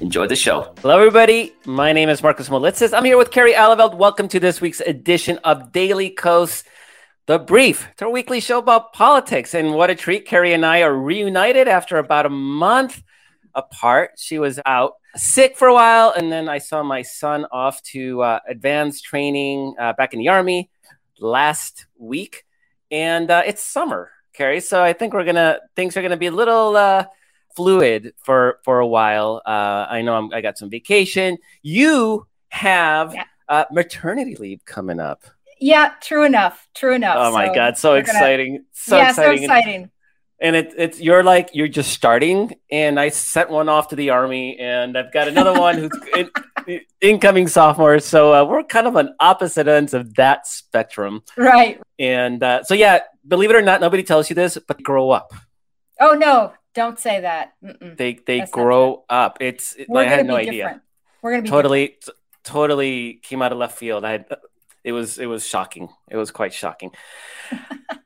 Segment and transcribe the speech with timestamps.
[0.00, 0.72] Enjoy the show.
[0.80, 1.52] Hello, everybody.
[1.66, 2.96] My name is Markos Moulitsas.
[2.96, 3.96] I'm here with Kerry Eleveld.
[3.96, 6.62] Welcome to this week's edition of Daily Kos.
[7.26, 7.88] The Brief.
[7.90, 9.54] It's our weekly show about politics.
[9.54, 10.24] And what a treat.
[10.24, 13.02] Kerry and I are reunited after about a month
[13.56, 14.12] apart.
[14.18, 18.22] She was out sick for a while, and then I saw my son off to
[18.22, 20.70] uh, advanced training uh, back in the Army
[21.18, 22.44] last week.
[22.92, 24.60] And uh, it's summer, Kerry.
[24.60, 27.06] So I think we're going to, things are going to be a little uh,
[27.58, 29.42] fluid for for a while.
[29.44, 31.38] Uh, I know I'm, i got some vacation.
[31.60, 33.24] You have yeah.
[33.48, 35.24] uh, maternity leave coming up.
[35.60, 36.68] Yeah, true enough.
[36.72, 37.16] True enough.
[37.18, 38.52] Oh my so god, so exciting!
[38.52, 38.64] Gonna...
[38.72, 39.38] So yeah, exciting.
[39.38, 39.90] so exciting.
[40.40, 44.10] And it, it's you're like you're just starting, and I sent one off to the
[44.10, 45.90] army, and I've got another one who's
[46.68, 47.98] in, incoming sophomore.
[47.98, 51.82] So uh, we're kind of on opposite ends of that spectrum, right?
[51.98, 55.32] And uh, so yeah, believe it or not, nobody tells you this, but grow up.
[56.00, 57.54] Oh no, don't say that.
[57.62, 57.96] Mm-mm.
[57.96, 59.38] They they That's grow up.
[59.40, 60.52] It's We're I had no idea.
[60.52, 60.82] Different.
[61.22, 62.12] We're gonna be totally t-
[62.44, 64.04] totally came out of left field.
[64.04, 64.26] I had,
[64.84, 65.88] it was it was shocking.
[66.10, 66.90] It was quite shocking.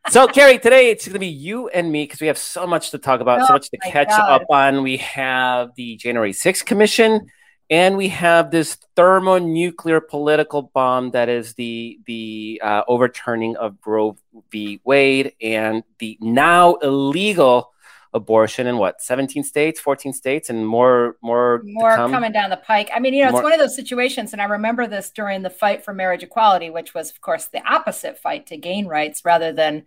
[0.08, 2.90] so Kerry, today it's going to be you and me because we have so much
[2.90, 4.42] to talk about, oh, so much to catch God.
[4.42, 4.82] up on.
[4.82, 7.28] We have the January 6th commission
[7.72, 14.16] and we have this thermonuclear political bomb that is the the uh, overturning of Roe
[14.50, 14.78] v.
[14.84, 17.72] Wade and the now illegal
[18.14, 22.90] abortion in what 17 states 14 states and more more more coming down the pike
[22.94, 23.40] i mean you know more.
[23.40, 26.68] it's one of those situations and i remember this during the fight for marriage equality
[26.68, 29.82] which was of course the opposite fight to gain rights rather than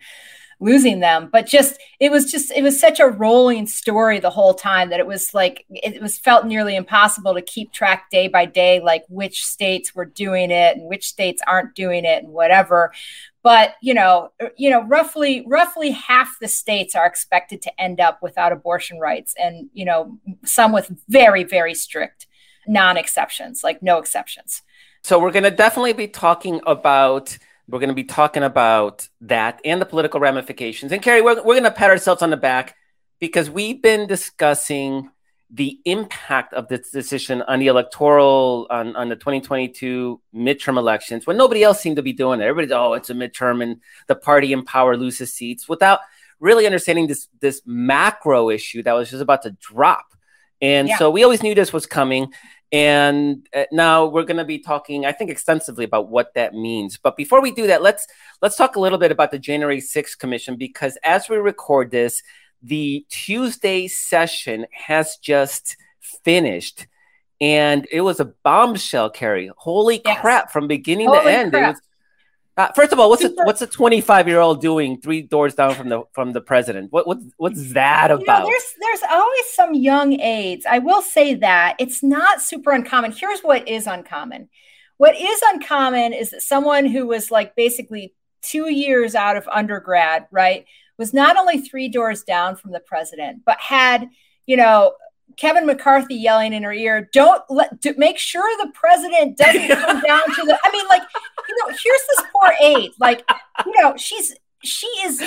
[0.59, 4.53] losing them but just it was just it was such a rolling story the whole
[4.53, 8.45] time that it was like it was felt nearly impossible to keep track day by
[8.45, 12.91] day like which states were doing it and which states aren't doing it and whatever.
[13.43, 17.99] But you know er, you know roughly roughly half the states are expected to end
[17.99, 22.27] up without abortion rights and you know some with very very strict
[22.67, 24.61] non-exceptions like no exceptions.
[25.03, 29.59] So we're going to definitely be talking about we're going to be talking about that
[29.65, 30.91] and the political ramifications.
[30.91, 32.75] And kerry we're, we're going to pat ourselves on the back
[33.19, 35.09] because we've been discussing
[35.51, 41.37] the impact of this decision on the electoral on, on the 2022 midterm elections when
[41.37, 42.45] nobody else seemed to be doing it.
[42.45, 45.99] Everybody's oh it's a midterm and the party in power loses seats without
[46.39, 50.05] really understanding this this macro issue that was just about to drop.
[50.61, 50.97] And yeah.
[50.97, 52.33] so we always knew this was coming
[52.75, 56.97] and uh, now we're going to be talking i think extensively about what that means
[56.97, 58.05] but before we do that let's
[58.41, 62.21] let's talk a little bit about the january 6th commission because as we record this
[62.61, 65.77] the Tuesday session has just
[66.23, 66.87] finished
[67.39, 69.51] and it was a bombshell Kerry.
[69.55, 70.19] Holy yes.
[70.19, 71.51] crap from beginning Holy to end.
[71.51, 71.63] Crap.
[71.63, 71.81] It was
[72.57, 75.75] uh, first of all, what's a what's a 25 year old doing three doors down
[75.75, 76.91] from the from the president?
[76.91, 78.21] What what what's that about?
[78.21, 80.65] You know, there's there's always some young aides.
[80.69, 83.11] I will say that it's not super uncommon.
[83.11, 84.49] Here's what is uncommon.
[84.97, 90.27] What is uncommon is that someone who was like basically two years out of undergrad,
[90.31, 90.65] right,
[90.97, 94.09] was not only three doors down from the president, but had,
[94.45, 94.93] you know,
[95.37, 100.01] Kevin McCarthy yelling in her ear, "Don't let do, make sure the president doesn't come
[100.01, 101.01] down to the." I mean, like,
[101.47, 102.91] you know, here's this poor aide.
[102.99, 103.23] Like,
[103.65, 105.21] you know, she's she is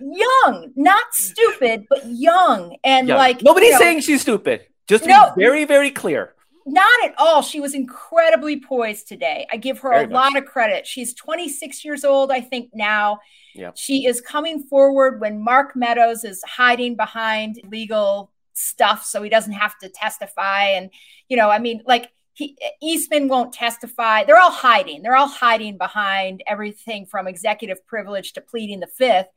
[0.00, 3.18] young, not stupid, but young, and young.
[3.18, 4.66] like nobody's you know, saying she's stupid.
[4.86, 6.34] Just to no, be very, very clear.
[6.66, 7.42] Not at all.
[7.42, 9.46] She was incredibly poised today.
[9.50, 10.12] I give her very a much.
[10.12, 10.86] lot of credit.
[10.86, 13.20] She's 26 years old, I think, now.
[13.54, 13.76] Yep.
[13.76, 18.30] She is coming forward when Mark Meadows is hiding behind legal
[18.60, 20.64] stuff so he doesn't have to testify.
[20.70, 20.90] And,
[21.28, 24.24] you know, I mean, like, he, Eastman won't testify.
[24.24, 25.02] They're all hiding.
[25.02, 29.28] They're all hiding behind everything from executive privilege to pleading the fifth.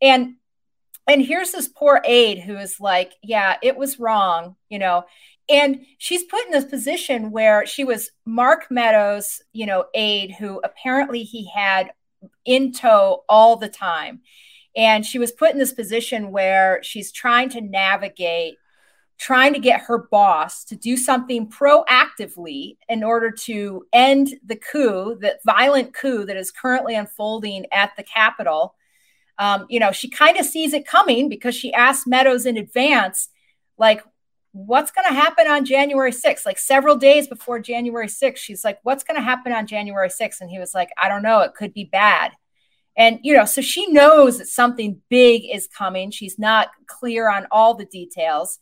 [0.00, 0.36] And
[1.06, 5.04] and here's this poor aide who is like, yeah, it was wrong, you know.
[5.48, 10.60] And she's put in this position where she was Mark Meadows, you know, aide who
[10.62, 11.90] apparently he had
[12.44, 14.20] in tow all the time.
[14.76, 18.56] And she was put in this position where she's trying to navigate,
[19.18, 25.18] trying to get her boss to do something proactively in order to end the coup,
[25.20, 28.74] that violent coup that is currently unfolding at the Capitol.
[29.38, 33.28] Um, you know, she kind of sees it coming because she asked Meadows in advance,
[33.76, 34.02] like,
[34.52, 36.44] what's going to happen on January 6th?
[36.44, 40.40] Like several days before January 6th, she's like, what's going to happen on January 6th?
[40.40, 41.40] And he was like, I don't know.
[41.40, 42.32] It could be bad.
[42.96, 46.10] And, you know, so she knows that something big is coming.
[46.10, 48.58] She's not clear on all the details.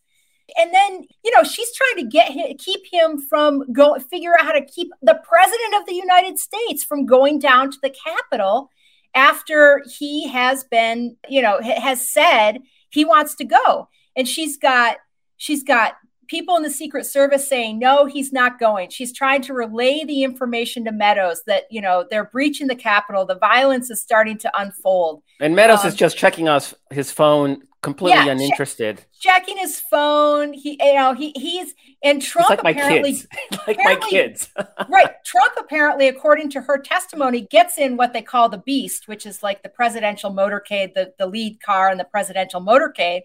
[0.56, 4.46] And then, you know, she's trying to get him, keep him from go figure out
[4.46, 8.70] how to keep the president of the United States from going down to the Capitol
[9.14, 12.60] after he has been, you know, has said
[12.90, 13.88] he wants to go.
[14.16, 14.96] And she's got
[15.36, 15.96] she's got
[16.28, 18.90] people in the Secret Service saying, no, he's not going.
[18.90, 23.26] She's trying to relay the information to Meadows that, you know, they're breaching the Capitol.
[23.26, 25.22] The violence is starting to unfold.
[25.40, 29.04] And Meadows um, is just checking us his phone completely yeah, uninterested.
[29.20, 30.52] checking his phone.
[30.52, 33.22] He, you know, he he's and Trump like apparently,
[33.66, 34.50] like my kids,
[34.88, 35.10] right?
[35.24, 39.42] Trump apparently, according to her testimony, gets in what they call the Beast, which is
[39.42, 43.22] like the presidential motorcade, the the lead car in the presidential motorcade,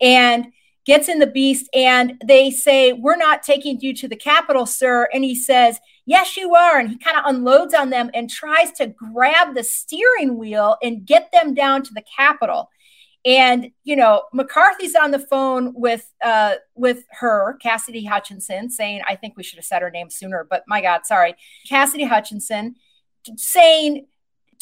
[0.00, 0.46] and
[0.84, 5.08] gets in the beast and they say, We're not taking you to the Capitol, sir.
[5.12, 6.78] And he says, Yes, you are.
[6.78, 11.06] And he kind of unloads on them and tries to grab the steering wheel and
[11.06, 12.68] get them down to the Capitol.
[13.24, 19.14] And you know, McCarthy's on the phone with uh, with her, Cassidy Hutchinson, saying, "I
[19.14, 21.36] think we should have said her name sooner." But my God, sorry,
[21.68, 22.74] Cassidy Hutchinson,
[23.36, 24.06] saying,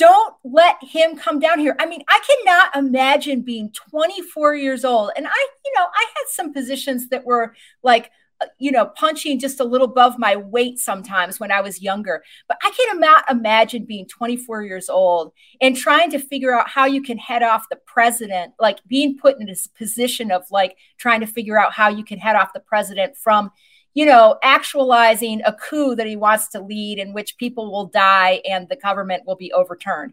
[0.01, 5.11] "Don't let him come down here." I mean, I cannot imagine being 24 years old,
[5.17, 8.11] and I, you know, I had some positions that were like
[8.41, 12.23] uh, you know, punching just a little above my weight sometimes when I was younger.
[12.49, 16.87] But I can not imagine being 24 years old and trying to figure out how
[16.87, 21.21] you can head off the president, like being put in this position of like trying
[21.21, 23.51] to figure out how you can head off the president from,
[23.95, 28.41] you know, actualizing a coup that he wants to lead in which people will die
[28.49, 30.13] and the government will be overturned.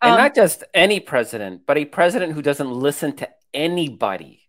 [0.00, 4.48] And um, not just any president, but a president who doesn't listen to anybody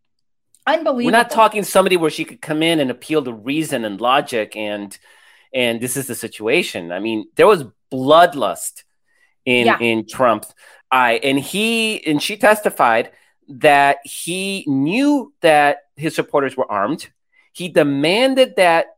[0.70, 1.06] Unbelievable.
[1.06, 4.56] We're not talking somebody where she could come in and appeal to reason and logic
[4.56, 4.98] and
[5.52, 6.92] and this is the situation.
[6.92, 8.84] I mean, there was bloodlust
[9.46, 9.80] in yeah.
[9.80, 10.46] in Trump.
[10.92, 13.12] I and he and she testified
[13.48, 17.10] that he knew that his supporters were armed.
[17.59, 18.95] He demanded that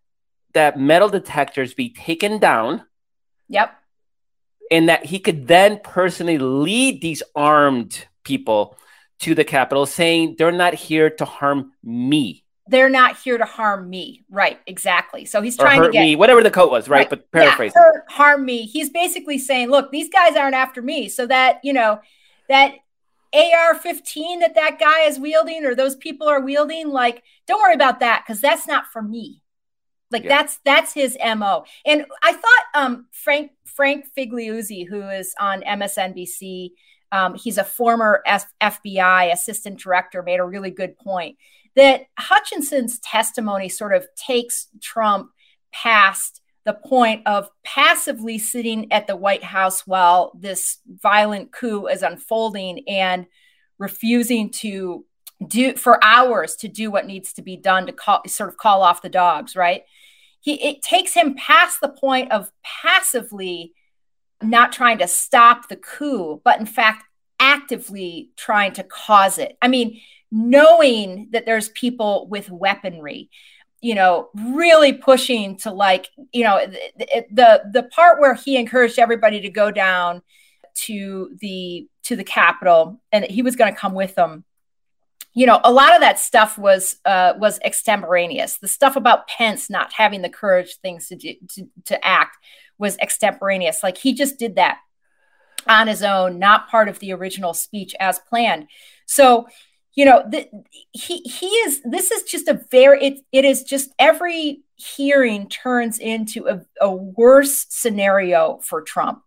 [0.54, 2.86] that metal detectors be taken down.
[3.50, 3.74] Yep.
[4.70, 8.78] And that he could then personally lead these armed people
[9.22, 12.46] to the Capitol saying they're not here to harm me.
[12.68, 14.26] They're not here to harm me.
[14.30, 15.26] Right, exactly.
[15.26, 17.00] So he's trying to get me, whatever the quote was, right?
[17.00, 17.10] right.
[17.10, 17.74] But paraphrase.
[17.76, 18.68] Yeah, harm me.
[18.68, 21.10] He's basically saying, look, these guys aren't after me.
[21.10, 22.00] So that, you know,
[22.48, 22.76] that
[23.34, 28.02] AR-15 that that guy is wielding or those people are wielding, like, don't worry about
[28.02, 29.42] that because that's not for me.
[30.12, 30.30] Like yeah.
[30.30, 31.64] that's that's his mo.
[31.86, 36.72] And I thought um, Frank Frank Figliuzzi, who is on MSNBC,
[37.12, 41.38] um, he's a former F- FBI assistant director, made a really good point
[41.76, 45.32] that Hutchinson's testimony sort of takes Trump
[45.72, 52.04] past the point of passively sitting at the White House while this violent coup is
[52.04, 53.26] unfolding and
[53.80, 55.06] refusing to
[55.48, 58.84] do for hours to do what needs to be done to call, sort of call
[58.84, 59.84] off the dogs, right?
[60.40, 63.74] He it takes him past the point of passively
[64.42, 67.06] not trying to stop the coup, but in fact,
[67.40, 69.58] actively trying to cause it.
[69.62, 70.00] I mean,
[70.32, 73.30] knowing that there's people with weaponry,
[73.82, 76.66] you know, really pushing to like, you know,
[76.98, 80.22] the, the, the part where he encouraged everybody to go down
[80.74, 84.46] to the to the Capitol and he was going to come with them
[85.34, 88.58] you know, a lot of that stuff was uh, was extemporaneous.
[88.58, 92.38] The stuff about Pence not having the courage things to do, to, to act
[92.78, 93.82] was extemporaneous.
[93.82, 94.80] Like he just did that
[95.68, 98.68] on his own, not part of the original speech as planned.
[99.06, 99.48] So,
[99.94, 100.48] you know, the,
[100.92, 101.82] he he is.
[101.84, 103.04] This is just a very.
[103.04, 109.22] It it is just every hearing turns into a, a worse scenario for Trump.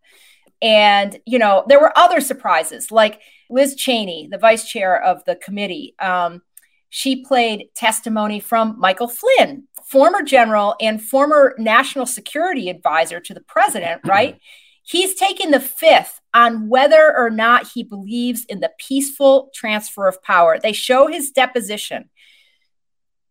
[0.62, 5.37] And you know, there were other surprises like Liz Cheney, the vice chair of the
[5.37, 5.94] committee.
[5.99, 6.42] Um,
[6.88, 13.40] she played testimony from Michael Flynn, former general and former national security advisor to the
[13.40, 14.38] president, right?
[14.83, 20.22] He's taken the fifth on whether or not he believes in the peaceful transfer of
[20.22, 20.58] power.
[20.58, 22.10] They show his deposition.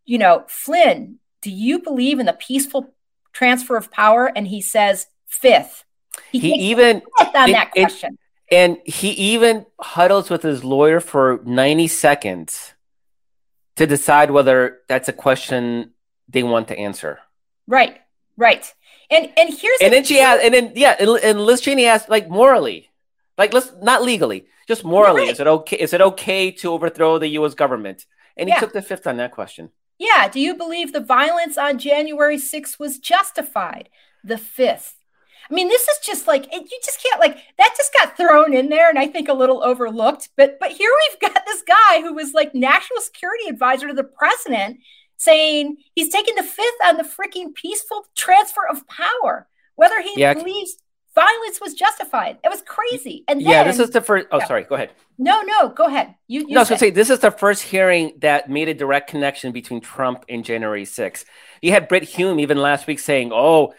[0.06, 2.96] You know, Flynn, do you believe in the peaceful
[3.34, 4.32] transfer of power?
[4.34, 5.84] And he says, fifth.
[6.32, 8.18] He, he even on it, that question.
[8.50, 12.74] It, and he even huddles with his lawyer for 90 seconds
[13.76, 15.92] to decide whether that's a question
[16.30, 17.20] they want to answer.
[17.68, 18.00] Right,
[18.38, 18.72] right.
[19.10, 21.86] And and here's and the then she asked, and then yeah, and, and Liz Cheney
[21.86, 22.90] asked like morally,
[23.38, 25.32] like let's not legally, just morally, right.
[25.32, 25.78] is it okay?
[25.78, 27.54] Is it okay to overthrow the U.S.
[27.54, 28.06] government?
[28.38, 28.60] And he yeah.
[28.60, 29.70] took the fifth on that question.
[30.00, 30.28] Yeah.
[30.28, 33.90] Do you believe the violence on January 6th was justified?
[34.24, 34.98] The fifth.
[35.50, 38.54] I mean, this is just like it, you just can't like that just got thrown
[38.54, 40.30] in there and I think a little overlooked.
[40.38, 44.04] But but here we've got this guy who was like national security advisor to the
[44.04, 44.78] president
[45.18, 50.34] saying he's taking the fifth on the freaking peaceful transfer of power, whether he yeah.
[50.34, 50.78] believes
[51.16, 52.38] violence was justified.
[52.44, 53.24] It was crazy.
[53.28, 54.28] And then, yeah, this is the first.
[54.32, 54.46] Oh, yeah.
[54.46, 54.64] sorry.
[54.64, 54.92] Go ahead.
[55.18, 56.16] No, no, go ahead.
[56.28, 59.10] You, you no, I was say this is the first hearing that made a direct
[59.10, 61.26] connection between Trump and January 6th.
[61.62, 63.74] You had Brit Hume even last week saying, "Oh,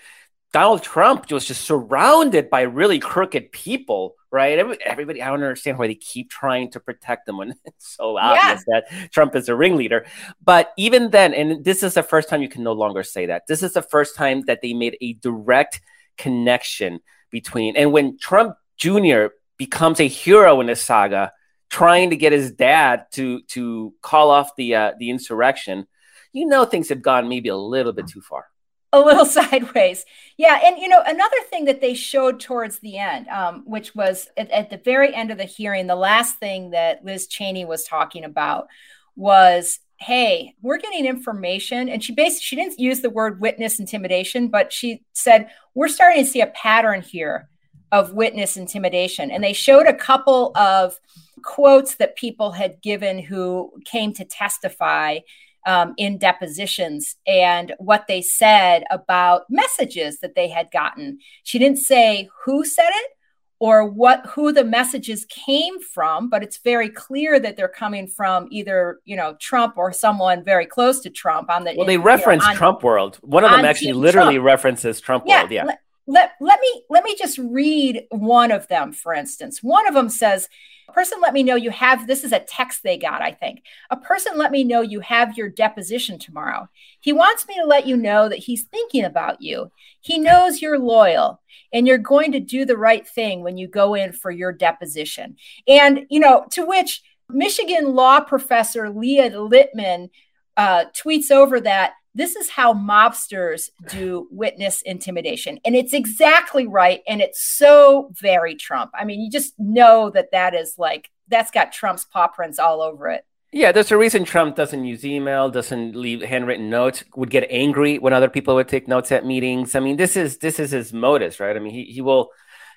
[0.55, 4.57] Donald Trump was just surrounded by really crooked people, right?
[4.87, 8.65] Everybody, I don't understand why they keep trying to protect them when it's so obvious
[8.69, 8.81] yeah.
[8.89, 10.07] that Trump is a ringleader.
[10.45, 13.49] But even then, and this is the first time you can no longer say that.
[13.49, 15.81] This is the first time that they made a direct
[16.17, 17.01] connection
[17.35, 19.27] between, and when Trump Jr.
[19.59, 21.33] becomes a hero in this saga,
[21.69, 25.87] trying to get his dad to to call off the uh, the insurrection,
[26.33, 28.47] you know things have gone maybe a little bit too far
[28.95, 30.07] a little sideways.
[30.37, 30.61] Yeah.
[30.65, 34.49] And, you know, another thing that they showed towards the end, um, which was at,
[34.51, 38.25] at, the very end of the hearing, the last thing that Liz Cheney was talking
[38.25, 38.69] about
[39.17, 41.89] was, hey, we're getting information.
[41.89, 46.23] And she basically, she didn't use the word witness intimidation, but she said, we're starting
[46.23, 47.49] to see a pattern here
[47.91, 49.31] of witness intimidation.
[49.31, 51.01] And they showed a couple of
[51.43, 55.21] quotes that people had given who came to testify
[55.65, 61.19] um, in depositions and what they said about messages that they had gotten.
[61.45, 63.11] She didn't say who said it
[63.59, 68.49] or what who the messages came from but it's very clear that they're coming from
[68.51, 72.43] either you know trump or someone very close to trump on the well they reference
[72.43, 74.47] you know, on, trump world one of them actually literally trump.
[74.47, 75.75] references trump yeah, world yeah
[76.07, 80.09] let, let, me let me just read one of them for instance one of them
[80.09, 80.49] says
[80.89, 83.63] a person let me know you have this is a text they got, I think.
[83.91, 86.69] A person let me know you have your deposition tomorrow.
[87.01, 89.71] He wants me to let you know that he's thinking about you.
[90.01, 91.41] He knows you're loyal
[91.73, 95.37] and you're going to do the right thing when you go in for your deposition.
[95.67, 100.11] And, you know, to which Michigan law professor Leah Littman
[100.57, 105.59] uh, tweets over that this is how mobsters do witness intimidation.
[105.65, 107.03] And it's exactly right.
[107.09, 108.93] And it's so very Trump.
[108.95, 112.83] I mean, you just know that that is like, that's got Trump's paw prints all
[112.83, 113.25] over it.
[113.51, 117.99] Yeah, there's a reason Trump doesn't use email, doesn't leave handwritten notes, would get angry
[117.99, 119.77] when other people would take notes at meetings.
[119.77, 121.55] I mean, this is this is his modus, right?
[121.55, 122.31] I mean, he, he will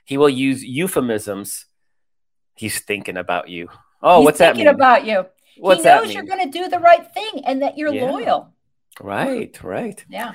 [0.05, 1.65] he will use euphemisms.
[2.55, 3.69] He's thinking about you.
[4.03, 4.67] Oh, He's what's that mean?
[4.67, 5.25] about you.
[5.57, 8.11] What's he knows you're going to do the right thing and that you're yeah.
[8.11, 8.53] loyal.
[8.99, 9.67] Right, hmm.
[9.67, 10.05] right.
[10.09, 10.33] Yeah.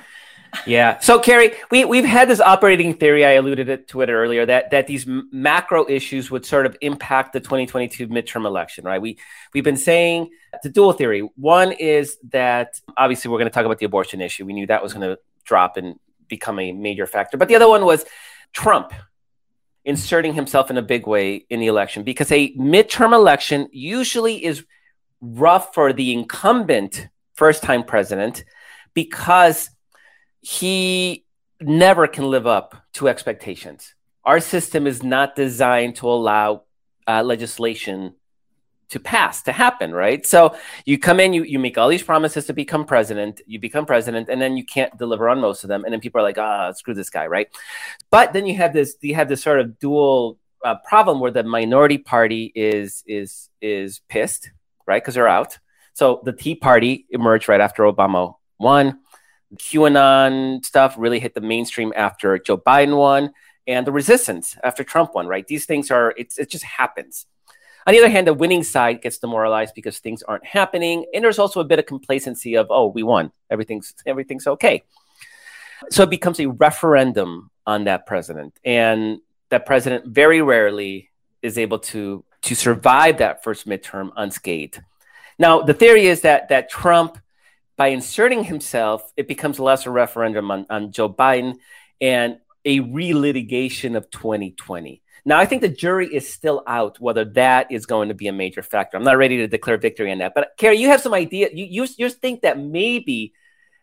[0.65, 0.99] yeah.
[0.99, 3.25] So, Kerry, we we've had this operating theory.
[3.25, 7.39] I alluded to it earlier that that these macro issues would sort of impact the
[7.39, 9.01] 2022 midterm election, right?
[9.01, 9.17] We
[9.53, 10.29] we've been saying
[10.61, 11.21] the dual theory.
[11.35, 14.45] One is that obviously we're going to talk about the abortion issue.
[14.45, 17.37] We knew that was going to drop and become a major factor.
[17.37, 18.05] But the other one was
[18.53, 18.93] Trump
[19.85, 24.63] inserting himself in a big way in the election because a midterm election usually is
[25.19, 28.43] rough for the incumbent first time president
[28.93, 29.69] because
[30.41, 31.25] he
[31.61, 33.95] never can live up to expectations.
[34.25, 36.63] Our system is not designed to allow
[37.07, 38.15] uh, legislation
[38.89, 40.25] to pass, to happen, right?
[40.25, 43.85] So you come in, you, you make all these promises to become president, you become
[43.85, 45.83] president, and then you can't deliver on most of them.
[45.83, 47.47] And then people are like, ah, oh, screw this guy, right?
[48.11, 51.43] But then you have this, you have this sort of dual uh, problem where the
[51.43, 54.51] minority party is is is pissed,
[54.87, 55.01] right?
[55.01, 55.57] Because they're out.
[55.93, 58.99] So the Tea Party emerged right after Obama won.
[59.55, 63.33] QAnon stuff really hit the mainstream after Joe Biden won,
[63.67, 65.27] and the resistance after Trump won.
[65.27, 65.45] Right?
[65.45, 67.27] These things are it's it just happens.
[67.85, 71.39] On the other hand, the winning side gets demoralized because things aren't happening, and there's
[71.39, 74.83] also a bit of complacency of oh we won everything's everything's okay.
[75.91, 81.79] So it becomes a referendum on that president, and that president very rarely is able
[81.79, 84.81] to to survive that first midterm unscathed.
[85.39, 87.17] Now, the theory is that that Trump,
[87.75, 91.55] by inserting himself, it becomes less a referendum on, on Joe Biden
[91.99, 95.01] and a relitigation of 2020.
[95.25, 98.33] Now, I think the jury is still out whether that is going to be a
[98.33, 98.97] major factor.
[98.97, 100.33] I'm not ready to declare victory on that.
[100.35, 101.49] But Kerry, you have some idea.
[101.53, 103.33] You you, you think that maybe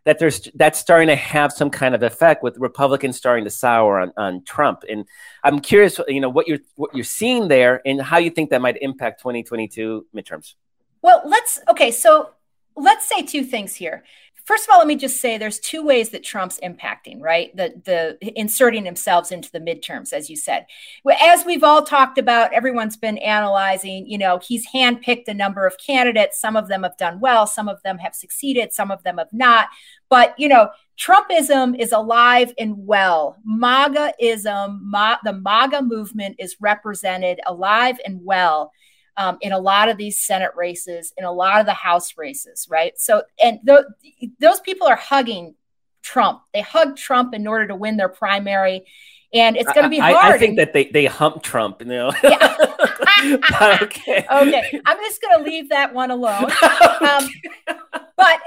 [0.04, 4.00] that there's that's starting to have some kind of effect with Republicans starting to sour
[4.00, 4.84] on, on Trump.
[4.88, 5.06] And
[5.42, 8.60] I'm curious, you know, what you're what you're seeing there and how you think that
[8.60, 10.54] might impact 2022 midterms.
[11.00, 11.90] Well, let's okay.
[11.90, 12.30] So
[12.80, 14.04] let's say two things here.
[14.44, 17.54] first of all, let me just say there's two ways that Trump's impacting, right?
[17.54, 20.66] The the inserting themselves into the midterms, as you said.
[21.22, 25.76] As we've all talked about, everyone's been analyzing, you know, he's handpicked a number of
[25.78, 26.40] candidates.
[26.40, 29.32] Some of them have done well, some of them have succeeded, some of them have
[29.32, 29.68] not.
[30.08, 33.36] But you know, Trumpism is alive and well.
[33.48, 38.72] MAGAism, Ma- the MAGA movement is represented alive and well
[39.16, 42.66] um, in a lot of these Senate races, in a lot of the House races,
[42.70, 42.98] right?
[42.98, 45.54] So, and th- those people are hugging
[46.02, 46.42] Trump.
[46.54, 48.84] They hug Trump in order to win their primary.
[49.32, 50.16] And it's going to be hard.
[50.16, 52.12] I, I think that they, they hump Trump, you know.
[52.24, 52.56] yeah.
[53.82, 54.26] okay.
[54.30, 54.80] Okay.
[54.86, 56.50] I'm just going to leave that one alone.
[57.00, 57.28] Um,
[58.16, 58.40] but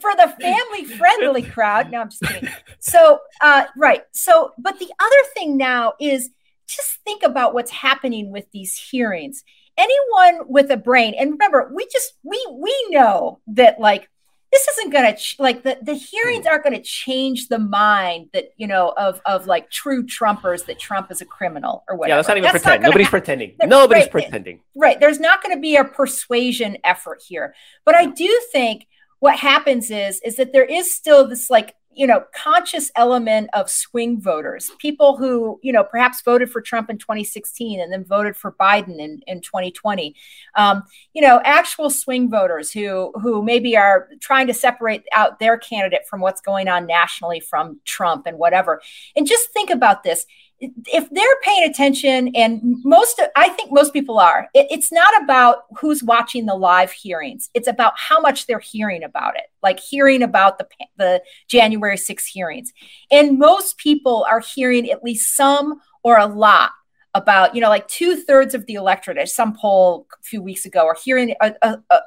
[0.00, 2.48] for the family friendly crowd, no, I'm just kidding.
[2.78, 4.02] So, uh, right.
[4.12, 6.30] So, but the other thing now is
[6.68, 9.42] just think about what's happening with these hearings
[9.76, 14.08] anyone with a brain and remember we just we we know that like
[14.52, 16.48] this isn't going to ch- like the the hearings hmm.
[16.48, 20.78] aren't going to change the mind that you know of of like true trumpers that
[20.78, 22.82] trump is a criminal or whatever yeah that's not even that's pretend.
[22.82, 23.56] not nobody's pretending.
[23.64, 24.60] Nobody's right, pretending.
[24.74, 27.54] right there's not going to be a persuasion effort here.
[27.84, 28.86] But i do think
[29.20, 33.68] what happens is is that there is still this like you know conscious element of
[33.70, 38.36] swing voters people who you know perhaps voted for trump in 2016 and then voted
[38.36, 40.14] for biden in, in 2020
[40.56, 40.82] um,
[41.14, 46.06] you know actual swing voters who who maybe are trying to separate out their candidate
[46.08, 48.80] from what's going on nationally from trump and whatever.
[49.16, 50.26] And just think about this
[50.60, 55.64] if they're paying attention and most i think most people are it, it's not about
[55.78, 57.50] who's watching the live hearings.
[57.54, 62.26] It's about how much they're hearing about it like hearing about the the january 6
[62.26, 62.72] hearings.
[63.10, 66.70] And most people are hearing at least some or a lot
[67.14, 70.86] about you know like two-thirds of the electorate as some poll a few weeks ago
[70.86, 72.00] are hearing a, a, a,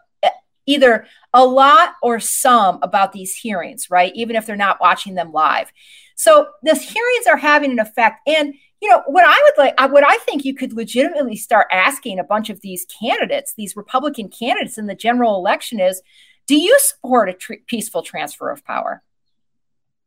[0.70, 5.32] either a lot or some about these hearings right even if they're not watching them
[5.32, 5.72] live
[6.20, 8.20] so the hearings are having an effect.
[8.28, 12.20] And you know what I would like, what I think you could legitimately start asking
[12.20, 16.02] a bunch of these candidates, these Republican candidates in the general election, is,
[16.46, 19.02] do you support a tr- peaceful transfer of power?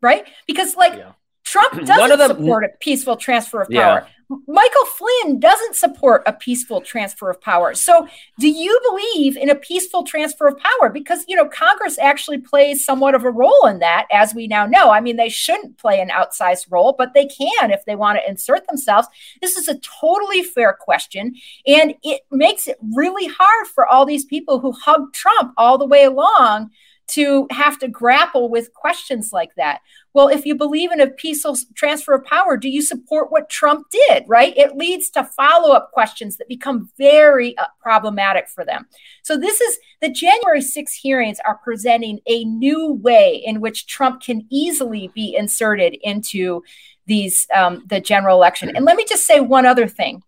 [0.03, 0.29] Right?
[0.47, 1.13] Because like yeah.
[1.53, 4.07] Trump doesn't them, support a peaceful transfer of power.
[4.07, 4.07] Yeah.
[4.49, 7.75] Michael Flynn doesn't support a peaceful transfer of power.
[7.75, 10.89] So, do you believe in a peaceful transfer of power?
[10.89, 14.65] Because, you know, Congress actually plays somewhat of a role in that, as we now
[14.65, 14.91] know.
[14.91, 18.31] I mean, they shouldn't play an outsized role, but they can if they want to
[18.31, 19.07] insert themselves.
[19.43, 21.35] This is a totally fair question.
[21.67, 25.87] And it makes it really hard for all these people who hug Trump all the
[25.87, 26.71] way along
[27.13, 29.81] to have to grapple with questions like that.
[30.15, 33.87] Well, if you believe in a peaceful transfer of power, do you support what Trump
[33.91, 34.57] did, right?
[34.57, 38.87] It leads to follow up questions that become very uh, problematic for them.
[39.23, 44.23] So, this is the January 6 hearings are presenting a new way in which Trump
[44.23, 46.63] can easily be inserted into
[47.07, 48.75] these um, the general election.
[48.75, 50.23] And let me just say one other thing.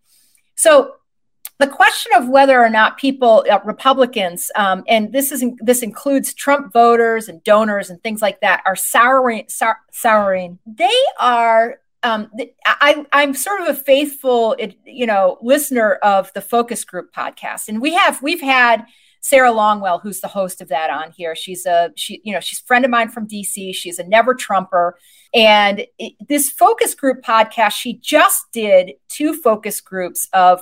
[0.55, 0.95] So,
[1.57, 6.33] the question of whether or not people, uh, Republicans, um, and this is this includes
[6.33, 9.45] Trump voters and donors and things like that, are souring.
[9.47, 10.59] Sour, souring.
[10.65, 11.79] They are.
[12.03, 12.29] Um,
[12.67, 17.81] I, I'm sort of a faithful, you know, listener of the Focus Group podcast, and
[17.81, 18.85] we have we've had
[19.21, 21.35] Sarah Longwell, who's the host of that, on here.
[21.35, 23.73] She's a she, you know, she's a friend of mine from DC.
[23.73, 24.99] She's a never Trumper,
[25.33, 30.61] and it, this Focus Group podcast, she just did two focus groups of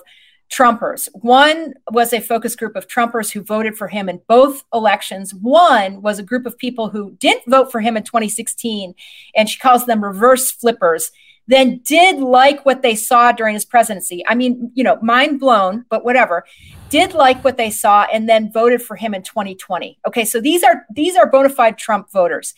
[0.54, 1.10] Trumpers.
[1.14, 5.34] One was a focus group of Trumpers who voted for him in both elections.
[5.34, 8.94] One was a group of people who didn't vote for him in 2016,
[9.36, 11.12] and she calls them reverse flippers,
[11.48, 14.24] then did like what they saw during his presidency.
[14.28, 16.46] I mean, you know, mind blown, but whatever.
[16.90, 19.98] Did like what they saw and then voted for him in 2020.
[20.08, 22.54] Okay, so these are these are bona fide Trump voters.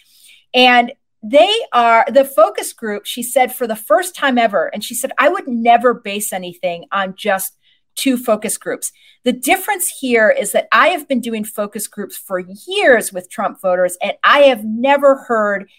[0.53, 0.91] And
[1.23, 4.67] they are the focus group, she said, for the first time ever.
[4.67, 7.57] And she said, I would never base anything on just
[7.95, 8.91] two focus groups.
[9.23, 13.61] The difference here is that I have been doing focus groups for years with Trump
[13.61, 15.69] voters, and I have never heard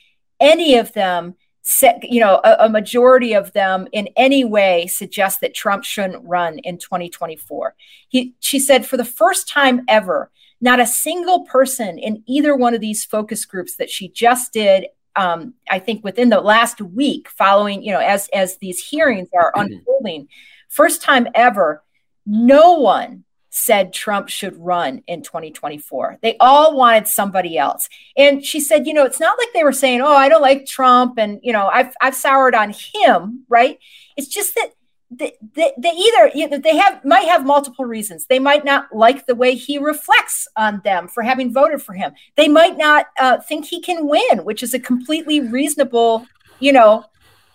[0.41, 5.41] any of them set, you know, a, a, majority of them in any way suggest
[5.41, 7.75] that Trump shouldn't run in 2024.
[8.09, 12.75] He, she said, for the first time ever, not a single person in either one
[12.75, 17.29] of these focus groups that she just did um, I think within the last week
[17.31, 20.29] following, you know, as as these hearings are unfolding,
[20.69, 21.83] first time ever
[22.27, 26.19] no one said Trump should run in 2024.
[26.21, 27.89] They all wanted somebody else.
[28.17, 30.67] And she said, you know, it's not like they were saying, "Oh, I don't like
[30.67, 33.79] Trump and, you know, I've I've soured on him," right?
[34.17, 34.73] It's just that
[35.11, 38.27] they, they, they either they have might have multiple reasons.
[38.27, 42.13] They might not like the way he reflects on them for having voted for him.
[42.37, 46.27] They might not uh, think he can win, which is a completely reasonable,
[46.59, 47.05] you know,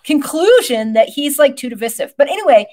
[0.02, 2.14] conclusion that he's like too divisive.
[2.16, 2.66] But anyway,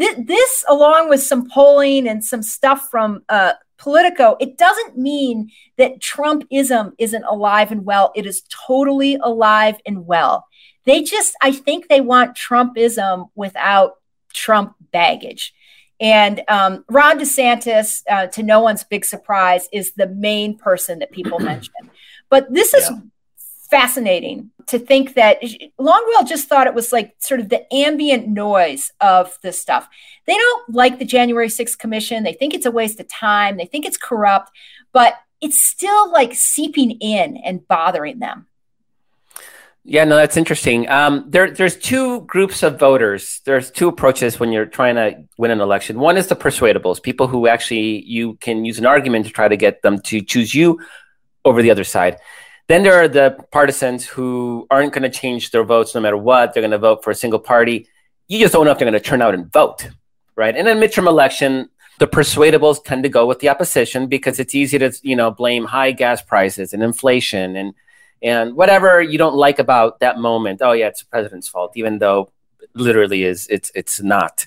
[0.00, 5.50] th- this along with some polling and some stuff from uh, Politico, it doesn't mean
[5.78, 8.12] that Trumpism isn't alive and well.
[8.14, 10.46] It is totally alive and well.
[10.84, 13.94] They just, I think they want Trumpism without
[14.32, 15.54] Trump baggage.
[15.98, 21.10] And um, Ron DeSantis, uh, to no one's big surprise, is the main person that
[21.12, 21.74] people mention.
[22.28, 22.98] But this is yeah.
[23.70, 25.40] Fascinating to think that
[25.78, 29.88] Longwell just thought it was like sort of the ambient noise of this stuff.
[30.26, 32.24] They don't like the January 6th commission.
[32.24, 33.56] They think it's a waste of time.
[33.56, 34.50] They think it's corrupt,
[34.92, 38.46] but it's still like seeping in and bothering them.
[39.82, 40.88] Yeah, no, that's interesting.
[40.90, 43.40] Um, there, there's two groups of voters.
[43.46, 45.98] There's two approaches when you're trying to win an election.
[45.98, 49.56] One is the persuadables, people who actually you can use an argument to try to
[49.56, 50.78] get them to choose you
[51.46, 52.18] over the other side.
[52.70, 56.54] Then there are the partisans who aren't going to change their votes no matter what.
[56.54, 57.88] They're going to vote for a single party.
[58.28, 59.88] You just don't know if they're going to turn out and vote,
[60.36, 60.54] right?
[60.56, 64.78] In a midterm election, the persuadables tend to go with the opposition because it's easy
[64.78, 67.74] to, you know, blame high gas prices and inflation and
[68.22, 72.00] and whatever you don't like about that moment oh yeah it's the president's fault even
[72.00, 72.30] though
[72.74, 74.46] literally is it's it's not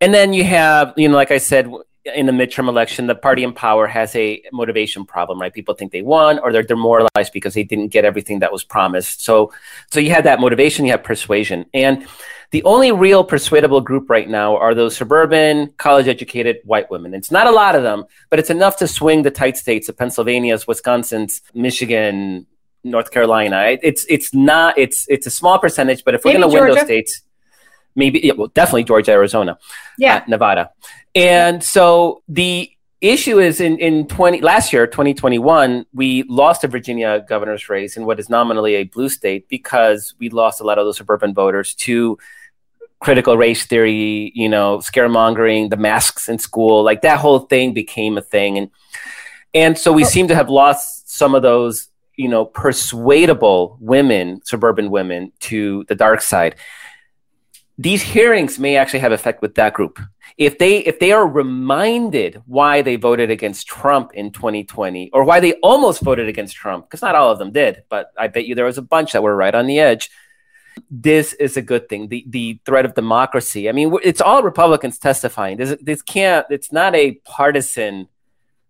[0.00, 1.70] and then you have you know like i said
[2.04, 5.52] in the midterm election the party in power has a motivation problem right?
[5.52, 9.24] People think they won or they're demoralized because they didn't get everything that was promised.
[9.24, 9.52] So
[9.90, 11.66] so you have that motivation you have persuasion.
[11.72, 12.06] And
[12.50, 17.14] the only real persuadable group right now are those suburban college educated white women.
[17.14, 19.96] It's not a lot of them but it's enough to swing the tight states of
[19.96, 22.46] pennsylvania's wisconsin's michigan
[22.84, 23.78] North Carolina.
[23.82, 26.84] It's it's not it's it's a small percentage, but if we're going to win those
[26.84, 27.22] states,
[27.94, 29.58] maybe yeah, well, definitely Georgia, Arizona,
[29.98, 30.70] yeah, uh, Nevada,
[31.14, 37.22] and so the issue is in in 20 last year 2021 we lost a virginia
[37.28, 40.86] governor's race in what is nominally a blue state because we lost a lot of
[40.86, 42.16] those suburban voters to
[43.04, 48.16] critical race theory you know scaremongering the masks in school like that whole thing became
[48.16, 48.56] a thing.
[48.56, 48.70] And
[49.52, 50.08] and so we oh.
[50.08, 55.94] seem to have lost some of those you know persuadable women suburban women to the
[55.94, 56.56] dark side
[57.76, 59.98] these hearings may actually have effect with that group
[60.38, 65.40] if they if they are reminded why they voted against trump in 2020 or why
[65.40, 68.54] they almost voted against trump because not all of them did but i bet you
[68.54, 70.10] there was a bunch that were right on the edge
[70.90, 74.98] this is a good thing the the threat of democracy i mean it's all republicans
[74.98, 78.08] testifying this, this can't it's not a partisan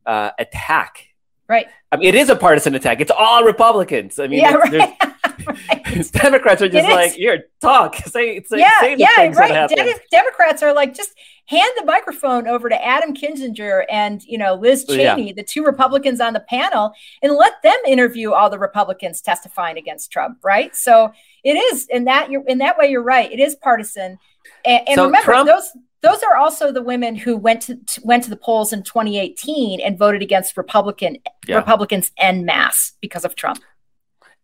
[0.07, 1.09] uh, attack
[1.49, 1.67] Right.
[1.93, 3.01] I mean, it is a partisan attack.
[3.01, 4.19] It's all Republicans.
[4.19, 4.97] I mean, yeah, right.
[5.47, 6.13] right.
[6.13, 7.97] Democrats are just like, here, talk.
[8.07, 9.69] Say, say, yeah, say yeah, right.
[9.69, 11.13] De- Democrats are like, just
[11.47, 15.33] hand the microphone over to Adam Kinzinger and you know Liz oh, Cheney, yeah.
[15.35, 16.93] the two Republicans on the panel,
[17.23, 20.39] and let them interview all the Republicans testifying against Trump.
[20.43, 20.75] Right.
[20.77, 22.89] So it is in that you're in that way.
[22.89, 23.31] You're right.
[23.31, 24.19] It is partisan.
[24.65, 25.71] And, and so remember Trump- those
[26.05, 29.81] those are also the women who went to, to, went to the polls in 2018
[29.81, 31.17] and voted against Republican
[31.49, 31.57] yeah.
[31.57, 33.59] Republicans en masse because of Trump.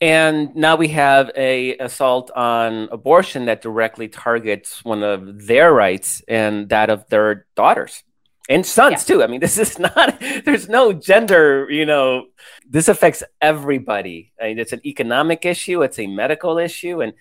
[0.01, 6.23] And now we have a assault on abortion that directly targets one of their rights
[6.27, 8.03] and that of their daughters
[8.51, 9.15] and sons yeah.
[9.15, 9.23] too.
[9.23, 10.21] I mean, this is not.
[10.45, 11.71] There's no gender.
[11.71, 12.27] You know,
[12.69, 14.33] this affects everybody.
[14.41, 15.83] I mean, it's an economic issue.
[15.83, 17.15] It's a medical issue, and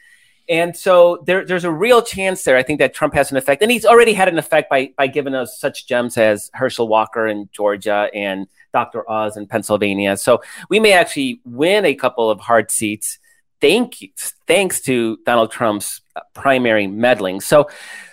[0.49, 2.57] and so there, there's a real chance there.
[2.57, 5.07] I think that Trump has an effect, and he's already had an effect by by
[5.07, 9.10] giving us such gems as Herschel Walker in Georgia and Dr.
[9.10, 10.17] Oz in Pennsylvania.
[10.17, 13.19] So we may actually win a couple of hard seats.
[13.62, 14.10] Thank you,
[14.47, 16.01] thanks to Donald Trump's
[16.34, 17.41] primary meddling.
[17.41, 17.69] So,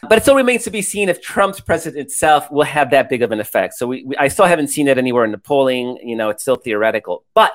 [0.09, 3.23] but it still remains to be seen if Trump's president itself will have that big
[3.23, 3.75] of an effect.
[3.75, 5.99] So we, we I still haven't seen it anywhere in the polling.
[6.03, 7.53] You know, it's still theoretical, but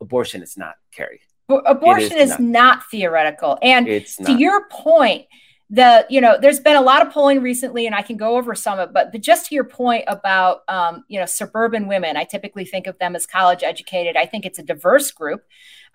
[0.00, 1.20] abortion is not, Kerry
[1.66, 2.40] abortion is, is not.
[2.40, 2.90] not.
[2.90, 3.58] theoretical.
[3.62, 4.40] And it's to not.
[4.40, 5.26] your point,
[5.72, 8.54] the you know there's been a lot of polling recently and i can go over
[8.54, 12.24] some of it but just to your point about um, you know suburban women i
[12.24, 15.42] typically think of them as college educated i think it's a diverse group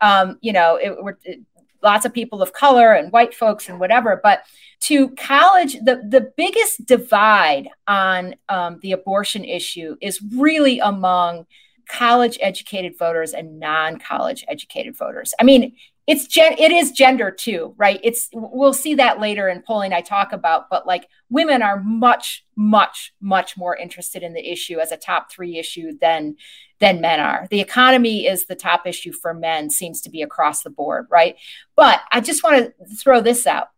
[0.01, 1.39] um, you know it, it,
[1.83, 4.41] lots of people of color and white folks and whatever but
[4.79, 11.45] to college the, the biggest divide on um, the abortion issue is really among
[11.87, 15.33] college educated voters and non-college educated voters.
[15.39, 15.73] I mean,
[16.07, 17.99] it's gen- it is gender too, right?
[18.01, 22.45] It's we'll see that later in polling I talk about, but like women are much
[22.55, 26.37] much much more interested in the issue as a top 3 issue than
[26.79, 27.47] than men are.
[27.49, 31.35] The economy is the top issue for men seems to be across the board, right?
[31.75, 33.69] But I just want to throw this out.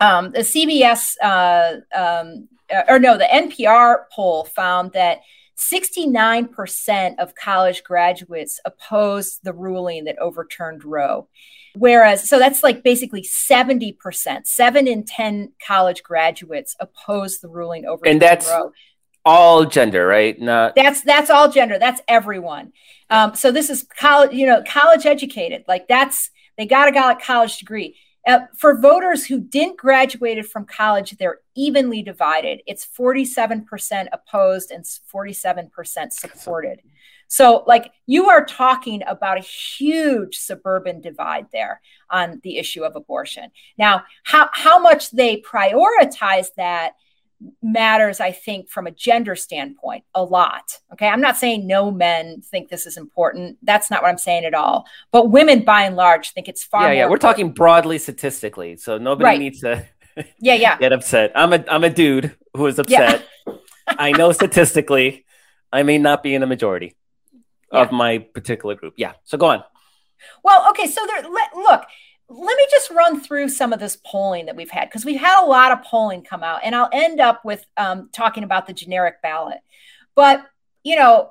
[0.00, 2.48] um, the CBS uh, um,
[2.88, 5.20] or no, the NPR poll found that
[5.56, 11.28] 69% of college graduates opposed the ruling that overturned Roe.
[11.76, 18.06] Whereas, so that's like basically 70%, seven in 10 college graduates opposed the ruling over
[18.06, 18.72] and that's Roe.
[19.24, 20.40] all gender, right?
[20.40, 21.78] Not that's that's all gender.
[21.78, 22.72] That's everyone.
[23.10, 25.64] Um, so this is college, you know, college educated.
[25.66, 27.96] Like that's they got a college degree.
[28.26, 32.62] Uh, for voters who didn't graduated from college, they're evenly divided.
[32.66, 36.80] It's 47% opposed and 47% supported.
[37.28, 42.96] So, like, you are talking about a huge suburban divide there on the issue of
[42.96, 43.50] abortion.
[43.76, 46.92] Now, how, how much they prioritize that
[47.62, 50.78] matters, I think, from a gender standpoint, a lot.
[50.92, 51.08] Okay.
[51.08, 53.58] I'm not saying no men think this is important.
[53.62, 54.86] That's not what I'm saying at all.
[55.12, 56.88] But women, by and large, think it's far.
[56.88, 57.08] Yeah, yeah.
[57.08, 59.38] We're talking broadly statistically, so nobody right.
[59.38, 59.84] needs to.
[60.38, 60.78] yeah, yeah.
[60.80, 61.32] Get upset.
[61.34, 63.26] I'm a I'm a dude who is upset.
[63.46, 63.54] Yeah.
[63.86, 65.24] I know statistically,
[65.72, 66.96] I may not be in the majority
[67.72, 67.82] yeah.
[67.82, 68.94] of my particular group.
[68.96, 69.12] Yeah.
[69.24, 69.64] So go on.
[70.42, 70.86] Well, okay.
[70.86, 71.22] So there.
[71.22, 71.84] Let, look
[72.28, 75.42] let me just run through some of this polling that we've had because we've had
[75.42, 78.72] a lot of polling come out, and I'll end up with um, talking about the
[78.72, 79.58] generic ballot.
[80.14, 80.44] But,
[80.82, 81.30] you know,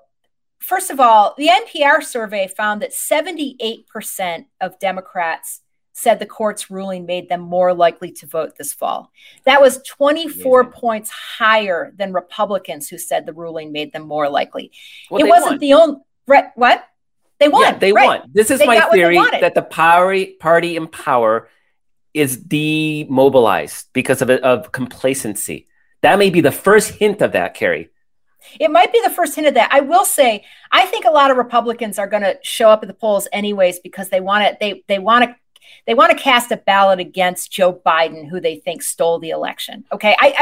[0.60, 5.62] first of all, the NPR survey found that 78% of Democrats
[5.94, 9.12] said the court's ruling made them more likely to vote this fall.
[9.46, 10.70] That was 24 yeah.
[10.74, 14.72] points higher than Republicans who said the ruling made them more likely.
[15.10, 15.60] Well, it wasn't won.
[15.60, 15.98] the only.
[16.26, 16.86] Right, what?
[17.44, 17.62] They won.
[17.62, 18.06] Yeah, they right.
[18.22, 18.32] won.
[18.34, 21.50] This is they my theory that the power party in power
[22.14, 25.68] is demobilized because of of complacency.
[26.04, 27.90] That may be the first hint of that, Kerry.
[28.60, 29.74] It might be the first hint of that.
[29.74, 32.88] I will say, I think a lot of Republicans are going to show up at
[32.88, 34.58] the polls anyways because they want to.
[34.58, 35.36] They they want to
[35.86, 39.84] they want to cast a ballot against Joe Biden, who they think stole the election.
[39.92, 40.34] Okay, I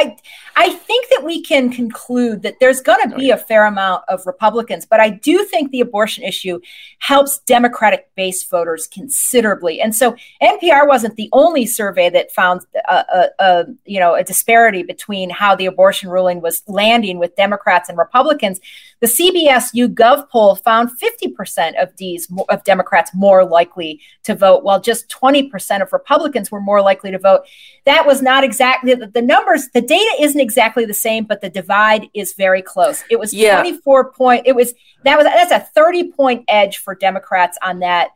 [0.56, 4.04] I, I think that we can conclude that there's going to be a fair amount
[4.08, 6.60] of Republicans, but I do think the abortion issue
[7.00, 9.82] helps Democratic base voters considerably.
[9.82, 14.24] And so NPR wasn't the only survey that found a, a, a you know a
[14.24, 18.60] disparity between how the abortion ruling was landing with Democrats and Republicans.
[19.00, 24.80] The CBS YouGov poll found 50% of D's of Democrats more likely to vote, while
[24.80, 27.42] just 20% of Republicans were more likely to vote.
[27.86, 31.50] That was not exactly the, the numbers, the data isn't exactly the same, but the
[31.50, 33.04] divide is very close.
[33.10, 33.62] It was yeah.
[33.62, 38.10] 24 point, it was that was that's a 30 point edge for Democrats on that.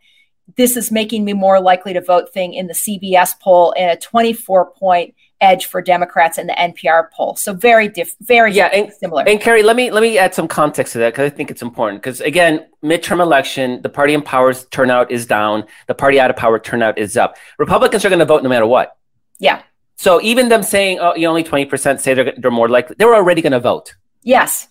[0.57, 3.97] This is making me more likely to vote thing in the CBS poll and a
[3.97, 7.35] 24 point edge for Democrats in the NPR poll.
[7.35, 9.23] So very diff, very yeah, and, similar.
[9.27, 11.61] And Kerry, let me let me add some context to that because I think it's
[11.61, 12.01] important.
[12.01, 16.35] Because again, midterm election, the party in power's turnout is down, the party out of
[16.35, 17.37] power turnout is up.
[17.59, 18.97] Republicans are going to vote no matter what.
[19.39, 19.61] Yeah.
[19.97, 23.05] So even them saying, "Oh, you only twenty percent say they're they're more likely," they
[23.05, 23.95] were already going to vote.
[24.23, 24.67] Yes.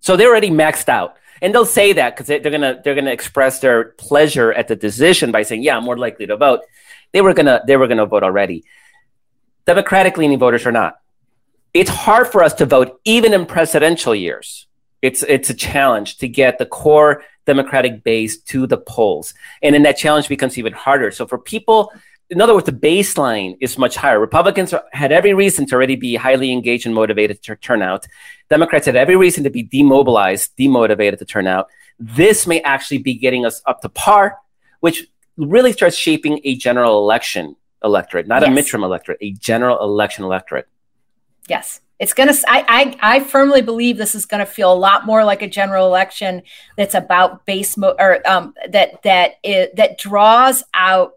[0.00, 1.16] So they're already maxed out.
[1.42, 5.32] And they'll say that because they're gonna they're gonna express their pleasure at the decision
[5.32, 6.60] by saying, "Yeah, I'm more likely to vote."
[7.12, 8.64] They were gonna they were gonna vote already.
[9.66, 11.00] Democratic leaning voters are not.
[11.74, 14.66] It's hard for us to vote even in presidential years.
[15.02, 19.34] It's, it's a challenge to get the core Democratic base to the polls.
[19.62, 21.10] And then that challenge becomes even harder.
[21.10, 21.92] So for people,
[22.30, 24.18] in other words, the baseline is much higher.
[24.18, 28.06] Republicans are, had every reason to already be highly engaged and motivated to turn out.
[28.48, 31.68] Democrats had every reason to be demobilized, demotivated to turn out.
[31.98, 34.38] This may actually be getting us up to par,
[34.80, 38.50] which really starts shaping a general election electorate, not yes.
[38.50, 40.68] a midterm electorate, a general election electorate.
[41.48, 41.80] Yes.
[41.98, 45.06] It's going to, I, I, I firmly believe this is going to feel a lot
[45.06, 46.42] more like a general election
[46.76, 51.12] that's about base, mo- or um, that, that, is, that draws out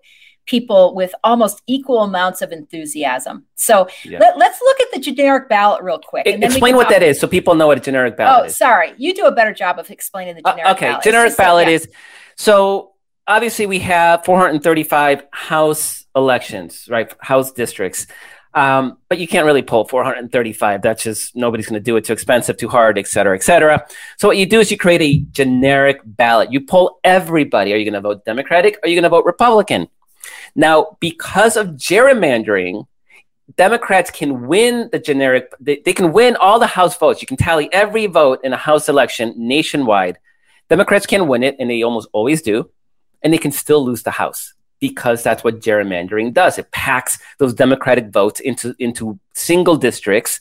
[0.46, 3.46] people with almost equal amounts of enthusiasm.
[3.56, 4.20] So yeah.
[4.20, 6.26] let, us look at the generic ballot real quick.
[6.26, 8.58] And explain what that is so people know what a generic ballot oh, is.
[8.58, 8.94] sorry.
[8.98, 10.90] You do a better job of explaining the uh, generic uh, okay.
[10.92, 11.04] ballot.
[11.04, 11.74] Generic ballot yeah.
[11.74, 11.90] is
[12.38, 12.94] so
[13.30, 17.14] obviously we have 435 House elections, right?
[17.22, 18.08] House districts.
[18.56, 20.82] Um, but you can't really pull 435.
[20.82, 22.06] That's just nobody's going to do it.
[22.06, 23.86] Too expensive, too hard, et cetera, et cetera.
[24.18, 26.52] So what you do is you create a generic ballot.
[26.52, 27.72] You pull everybody.
[27.72, 28.80] Are you going to vote Democratic?
[28.84, 29.88] Are you going to vote Republican?
[30.56, 32.88] Now, because of gerrymandering,
[33.56, 35.54] Democrats can win the generic.
[35.60, 37.22] They, they can win all the House votes.
[37.22, 40.18] You can tally every vote in a House election nationwide.
[40.70, 42.70] Democrats can win it, and they almost always do,
[43.22, 46.58] and they can still lose the House because that's what gerrymandering does.
[46.58, 50.40] It packs those Democratic votes into, into single districts,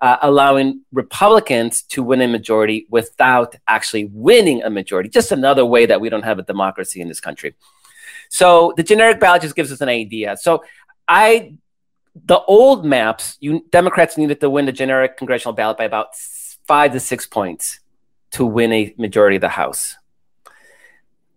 [0.00, 5.08] uh, allowing Republicans to win a majority without actually winning a majority.
[5.08, 7.54] Just another way that we don't have a democracy in this country.
[8.28, 10.36] So the generic ballot just gives us an idea.
[10.36, 10.64] So
[11.06, 11.54] I
[12.26, 16.14] the old maps, you Democrats needed to win the generic congressional ballot by about
[16.66, 17.80] five to six points
[18.32, 19.96] to win a majority of the House.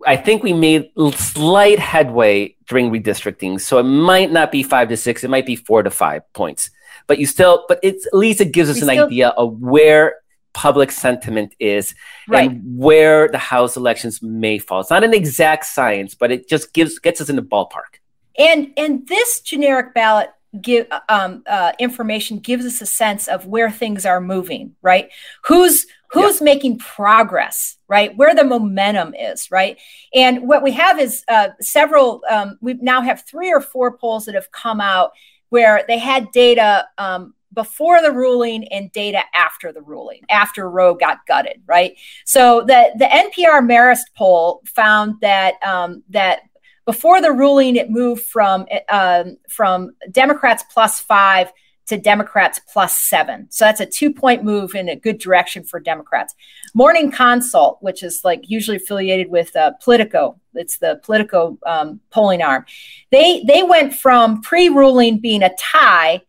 [0.05, 4.97] I think we made slight headway during redistricting, so it might not be five to
[4.97, 6.69] six; it might be four to five points.
[7.07, 9.59] But you still, but it's at least it gives us we an still, idea of
[9.59, 10.15] where
[10.53, 11.95] public sentiment is
[12.27, 12.49] right.
[12.49, 14.81] and where the House elections may fall.
[14.81, 17.99] It's not an exact science, but it just gives gets us in the ballpark.
[18.37, 23.71] And and this generic ballot give um, uh, information gives us a sense of where
[23.71, 25.09] things are moving, right?
[25.45, 26.45] Who's who's yeah.
[26.45, 28.15] making progress, right?
[28.17, 29.77] Where the momentum is, right?
[30.13, 32.21] And what we have is uh, several.
[32.29, 35.11] Um, we now have three or four polls that have come out
[35.49, 40.93] where they had data um, before the ruling and data after the ruling, after Roe
[40.93, 41.97] got gutted, right?
[42.25, 46.41] So the the NPR Marist poll found that um, that
[46.85, 51.51] before the ruling, it moved from um, from Democrats plus five
[51.91, 53.47] to Democrats plus seven.
[53.51, 56.33] So that's a two point move in a good direction for Democrats.
[56.73, 62.41] Morning Consult, which is like usually affiliated with uh, Politico, it's the Politico um, polling
[62.41, 62.65] arm.
[63.11, 66.21] They they went from pre ruling being a tie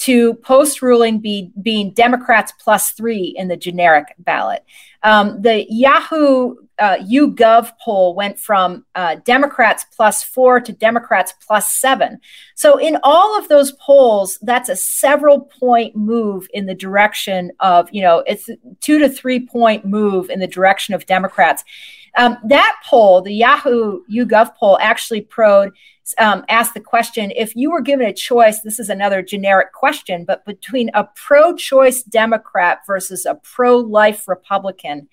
[0.00, 4.64] to post ruling be, being Democrats plus three in the generic ballot.
[5.02, 11.70] Um, the Yahoo uh, YouGov poll went from uh, Democrats plus four to Democrats plus
[11.70, 12.18] seven.
[12.54, 17.88] So, in all of those polls, that's a several point move in the direction of,
[17.92, 18.48] you know, it's
[18.80, 21.62] two to three point move in the direction of Democrats.
[22.16, 25.70] Um, that poll, the Yahoo YouGov poll, actually proed
[26.18, 30.24] um, asked the question if you were given a choice, this is another generic question,
[30.24, 35.08] but between a pro choice Democrat versus a pro life Republican,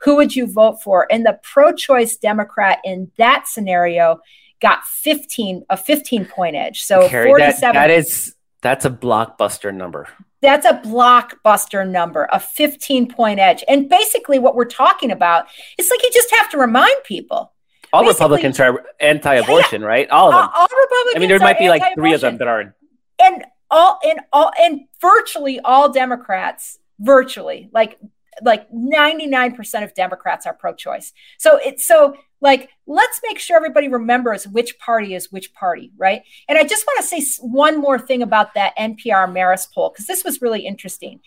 [0.00, 1.06] who would you vote for?
[1.10, 4.20] And the pro choice Democrat in that scenario
[4.60, 6.82] got 15, a 15 point edge.
[6.82, 7.60] So Kerry, 47.
[7.60, 10.08] That, that is, that's a blockbuster number.
[10.42, 13.64] That's a blockbuster number, a 15 point edge.
[13.68, 15.46] And basically, what we're talking about,
[15.78, 17.52] it's like you just have to remind people
[17.92, 20.10] all Republicans are anti-abortion, yeah, right?
[20.10, 20.50] All of them.
[20.54, 21.16] All, all Republicans.
[21.16, 22.74] I mean, there might be like three of them that are.
[23.22, 27.98] And all and all and virtually all Democrats, virtually like
[28.42, 31.12] like 99% of Democrats are pro-choice.
[31.38, 36.22] So it's so like let's make sure everybody remembers which party is which party, right?
[36.48, 40.06] And I just want to say one more thing about that NPR Marist poll because
[40.06, 41.20] this was really interesting.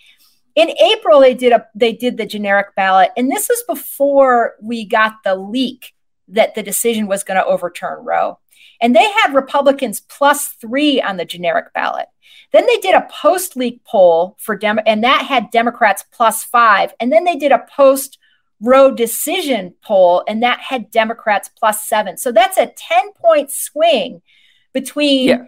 [0.56, 4.86] In April, they did a they did the generic ballot, and this was before we
[4.86, 5.94] got the leak
[6.28, 8.40] that the decision was going to overturn Roe.
[8.82, 12.08] And they had Republicans plus three on the generic ballot.
[12.52, 16.94] Then they did a post leak poll for Dem, and that had Democrats plus five.
[17.00, 18.18] And then they did a post
[18.62, 22.18] Roe decision poll, and that had Democrats plus seven.
[22.18, 24.22] So that's a 10 point swing
[24.74, 25.44] between yeah.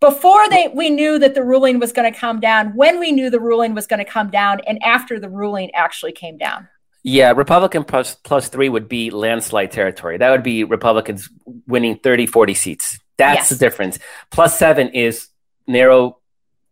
[0.00, 3.28] before they we knew that the ruling was going to come down, when we knew
[3.28, 6.68] the ruling was going to come down, and after the ruling actually came down.
[7.02, 10.18] Yeah, Republican plus, plus three would be landslide territory.
[10.18, 11.30] That would be Republicans
[11.66, 12.98] winning 30, 40 seats.
[13.16, 13.48] That's yes.
[13.50, 13.98] the difference.
[14.30, 15.28] Plus seven is
[15.66, 16.19] narrow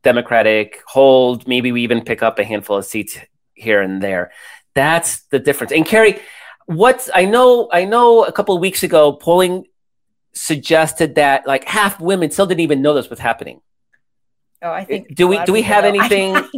[0.09, 1.47] Democratic hold.
[1.47, 3.19] Maybe we even pick up a handful of seats
[3.53, 4.33] here and there.
[4.75, 5.71] That's the difference.
[5.71, 6.19] And Kerry,
[6.65, 9.67] what I know, I know a couple of weeks ago, polling
[10.33, 13.61] suggested that like half women still didn't even know this was happening.
[14.63, 15.15] Oh, I think.
[15.15, 15.91] Do we do we have know.
[15.95, 16.37] anything?
[16.37, 16.51] I,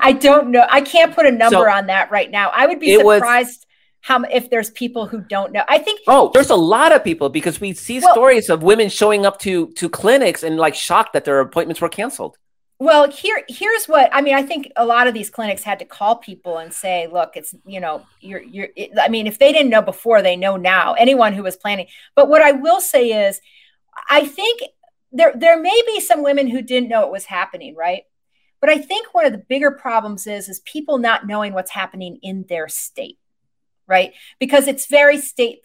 [0.00, 0.66] I, don't know.
[0.68, 2.50] I can't put a number so, on that right now.
[2.52, 3.66] I would be surprised was,
[4.00, 5.62] how if there's people who don't know.
[5.68, 6.00] I think.
[6.08, 9.38] Oh, there's a lot of people because we see well, stories of women showing up
[9.40, 12.36] to to clinics and like shocked that their appointments were canceled.
[12.78, 14.34] Well, here here's what I mean.
[14.34, 17.54] I think a lot of these clinics had to call people and say, "Look, it's
[17.64, 20.92] you know, you're you're." It, I mean, if they didn't know before, they know now.
[20.94, 21.86] Anyone who was planning.
[22.14, 23.40] But what I will say is,
[24.10, 24.60] I think
[25.10, 28.02] there there may be some women who didn't know it was happening, right?
[28.60, 32.18] But I think one of the bigger problems is is people not knowing what's happening
[32.22, 33.18] in their state,
[33.86, 34.12] right?
[34.38, 35.60] Because it's very state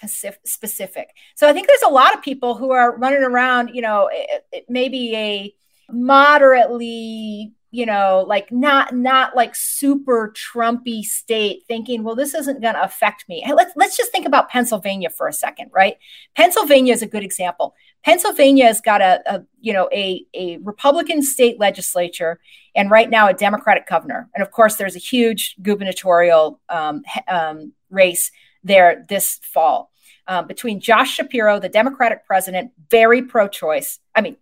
[0.45, 1.09] specific.
[1.35, 4.45] So I think there's a lot of people who are running around, you know, it,
[4.53, 5.53] it maybe a
[5.93, 12.75] moderately you know like not not like super trumpy state thinking well this isn't going
[12.75, 13.43] to affect me.
[13.51, 15.97] Let's let's just think about pennsylvania for a second right?
[16.35, 17.73] Pennsylvania is a good example.
[18.03, 22.39] Pennsylvania has got a, a you know a, a republican state legislature
[22.75, 24.29] and right now a democratic governor.
[24.35, 28.31] And of course there's a huge gubernatorial um, um, race
[28.63, 29.89] there this fall.
[30.27, 34.37] Um, between josh shapiro the democratic president very pro-choice i mean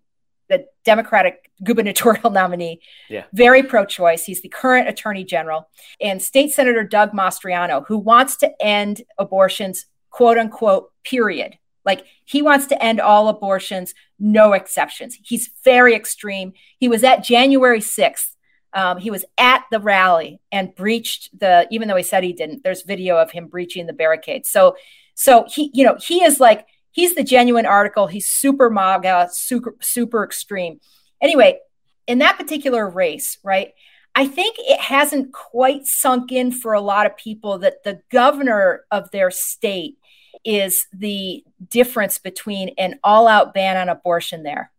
[0.90, 2.82] Democratic gubernatorial nominee,
[3.12, 3.26] yeah.
[3.32, 4.26] very pro choice.
[4.26, 5.70] He's the current attorney general,
[6.02, 11.60] and State Senator Doug Mastriano, who wants to end abortions, quote unquote, period.
[11.86, 15.16] Like he wants to end all abortions, no exceptions.
[15.24, 16.54] He's very extreme.
[16.80, 18.36] He was at January 6th.
[18.74, 22.64] Um, he was at the rally and breached the, even though he said he didn't,
[22.64, 24.48] there's video of him breaching the barricade.
[24.48, 24.76] So,
[25.14, 28.08] so he, you know, he is like, he's the genuine article.
[28.08, 30.80] He's super MAGA, super, super extreme.
[31.22, 31.60] Anyway,
[32.08, 33.74] in that particular race, right?
[34.16, 38.86] I think it hasn't quite sunk in for a lot of people that the governor
[38.92, 39.98] of their state
[40.44, 44.72] is the difference between an all-out ban on abortion there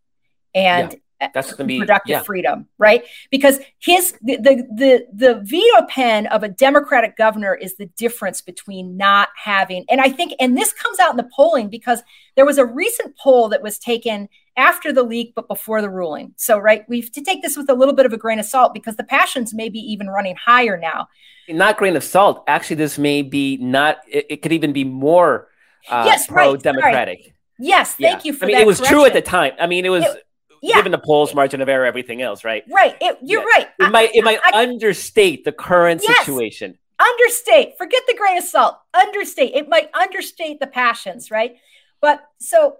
[0.54, 2.22] and that's going to be productive yeah.
[2.22, 3.04] freedom, right?
[3.30, 8.40] Because his the, the the the veto pen of a Democratic governor is the difference
[8.40, 12.02] between not having, and I think, and this comes out in the polling because
[12.36, 16.34] there was a recent poll that was taken after the leak but before the ruling.
[16.36, 18.46] So, right, we have to take this with a little bit of a grain of
[18.46, 21.08] salt because the passions may be even running higher now.
[21.48, 22.44] Not grain of salt.
[22.46, 23.98] Actually, this may be not.
[24.08, 25.48] It, it could even be more
[25.88, 27.18] uh, yes, pro-democratic.
[27.18, 27.32] Right.
[27.58, 28.30] Yes, thank yeah.
[28.30, 28.96] you for I mean, it was correction.
[28.96, 29.52] true at the time.
[29.60, 30.26] I mean, it was it,
[30.62, 30.76] yeah.
[30.76, 32.64] given the polls, margin of error, everything else, right?
[32.70, 32.96] Right.
[33.00, 33.56] It, you're yeah.
[33.56, 33.68] right.
[33.78, 36.18] It I, might it might I, understate the current yes.
[36.18, 36.78] situation.
[36.98, 37.78] Understate.
[37.78, 38.78] Forget the grain of salt.
[38.92, 39.54] Understate.
[39.54, 41.56] It might understate the passions, right?
[42.00, 42.76] But so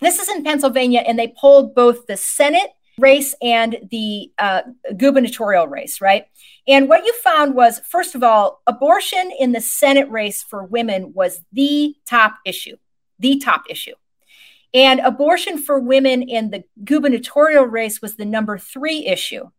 [0.00, 4.62] this is in Pennsylvania, and they polled both the Senate race and the uh,
[4.96, 6.26] gubernatorial race, right?
[6.68, 11.12] And what you found was, first of all, abortion in the Senate race for women
[11.14, 12.76] was the top issue,
[13.18, 13.94] the top issue.
[14.74, 19.50] And abortion for women in the gubernatorial race was the number three issue.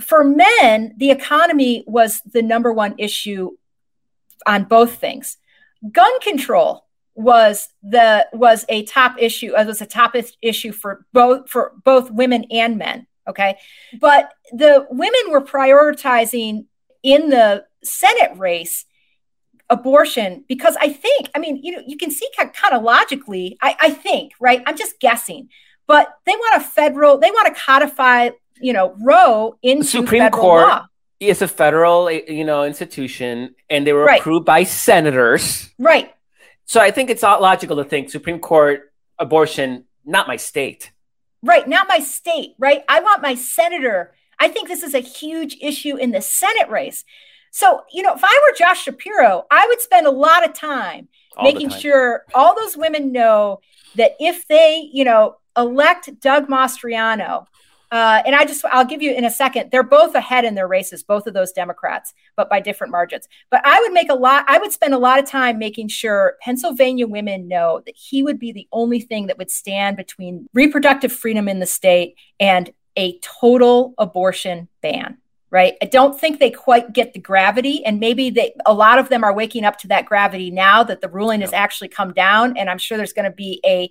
[0.00, 3.52] For men, the economy was the number one issue
[4.46, 5.38] on both things.
[5.92, 11.48] Gun control was the was a top issue uh, was a top issue for both
[11.48, 13.56] for both women and men okay
[14.00, 16.66] but the women were prioritizing
[17.04, 18.84] in the senate race
[19.70, 23.76] abortion because i think i mean you know you can see kind of logically I,
[23.80, 25.48] I think right i'm just guessing
[25.86, 30.68] but they want a federal they want to codify you know roe into supreme court
[30.68, 30.86] law.
[31.18, 34.20] is a federal eh, you know institution and they were right.
[34.20, 36.14] approved by senators right
[36.66, 40.92] so I think it's logical to think Supreme Court abortion, not my state.
[41.42, 42.82] Right, not my state, right?
[42.88, 44.14] I want my senator.
[44.38, 47.04] I think this is a huge issue in the Senate race.
[47.54, 51.06] So, you know, if I were Josh Shapiro, I would spend a lot of time
[51.36, 51.78] all making time.
[51.78, 53.60] sure all those women know
[53.94, 57.46] that if they, you know, elect Doug Mastriano
[57.92, 59.70] uh, and I just, I'll give you in a second.
[59.70, 63.28] They're both ahead in their races, both of those Democrats, but by different margins.
[63.52, 66.34] But I would make a lot, I would spend a lot of time making sure
[66.42, 71.12] Pennsylvania women know that he would be the only thing that would stand between reproductive
[71.12, 75.18] freedom in the state and a total abortion ban.
[75.54, 75.74] Right.
[75.80, 77.84] I don't think they quite get the gravity.
[77.84, 81.00] And maybe they, a lot of them are waking up to that gravity now that
[81.00, 82.56] the ruling has actually come down.
[82.56, 83.88] And I'm sure there's going to be a,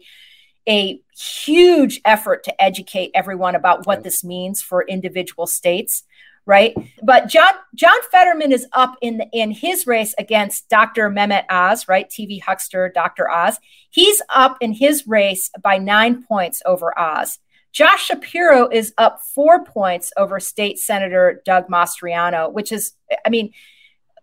[0.67, 6.03] a huge effort to educate everyone about what this means for individual states
[6.45, 11.45] right but john john fetterman is up in the, in his race against dr mehmet
[11.49, 13.59] oz right tv huckster dr oz
[13.89, 17.39] he's up in his race by nine points over oz
[17.73, 22.93] josh shapiro is up four points over state senator doug mastriano which is
[23.25, 23.51] i mean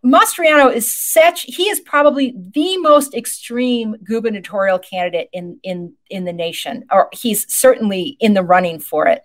[0.04, 6.32] Mastriano is such he is probably the most extreme gubernatorial candidate in in in the
[6.32, 9.22] nation or he's certainly in the running for it.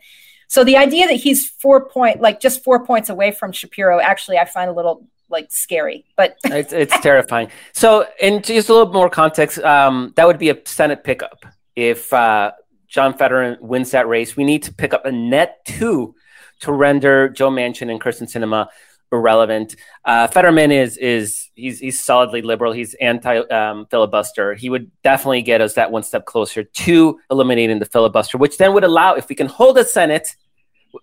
[0.49, 4.37] So the idea that he's 4 point like just 4 points away from Shapiro actually
[4.37, 7.49] I find a little like scary, but it's, it's terrifying.
[7.73, 11.45] So, in just a little more context, um, that would be a Senate pickup.
[11.75, 12.51] If uh,
[12.95, 16.15] John Fetterman wins that race, we need to pick up a net two
[16.61, 18.69] to render Joe Manchin and Kyrsten Sinema
[19.11, 19.75] irrelevant.
[20.05, 22.71] Uh, Fetterman is is he's he's solidly liberal.
[22.71, 24.53] He's anti um, filibuster.
[24.53, 28.73] He would definitely get us that one step closer to eliminating the filibuster, which then
[28.73, 30.33] would allow if we can hold the Senate,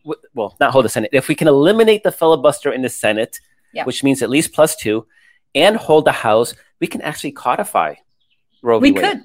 [0.02, 3.38] w- well, not hold the Senate, if we can eliminate the filibuster in the Senate,
[3.74, 3.84] yeah.
[3.84, 5.06] which means at least plus two,
[5.54, 7.96] and hold the House, we can actually codify
[8.62, 8.92] Roe v.
[8.92, 9.20] We could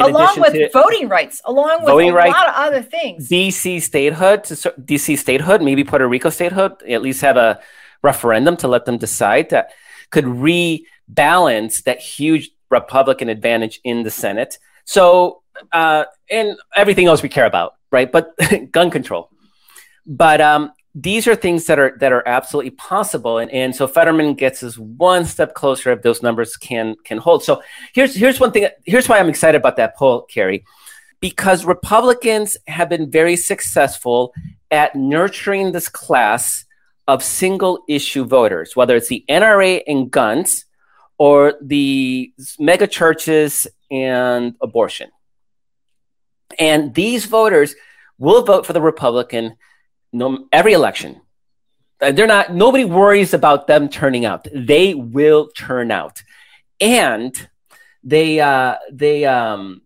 [0.00, 3.28] along with voting rights, along with a rights, lot of other things.
[3.28, 7.60] DC statehood, to, DC statehood, maybe Puerto Rico statehood, at least have a
[8.02, 9.70] referendum to let them decide that
[10.10, 14.58] could rebalance that huge Republican advantage in the Senate.
[14.84, 15.42] So,
[15.72, 18.10] uh, and everything else we care about, right?
[18.10, 18.34] But
[18.70, 19.30] gun control.
[20.06, 23.36] But um, these are things that are that are absolutely possible.
[23.36, 27.44] And, and so fetterman gets us one step closer if those numbers can can hold.
[27.44, 27.62] So
[27.94, 30.64] here's here's one thing here's why i'm excited about that poll kerry.
[31.20, 34.32] Because republicans have been very successful
[34.70, 36.64] at nurturing this class
[37.06, 40.64] of single issue voters whether it's the nra and guns
[41.18, 45.10] or the mega churches and abortion.
[46.58, 47.74] And these voters
[48.18, 49.56] will vote for the Republican
[50.12, 51.20] no, every election.
[52.00, 54.46] Uh, they're not, nobody worries about them turning out.
[54.54, 56.22] They will turn out.
[56.80, 57.34] And
[58.04, 59.82] they, uh, they, um,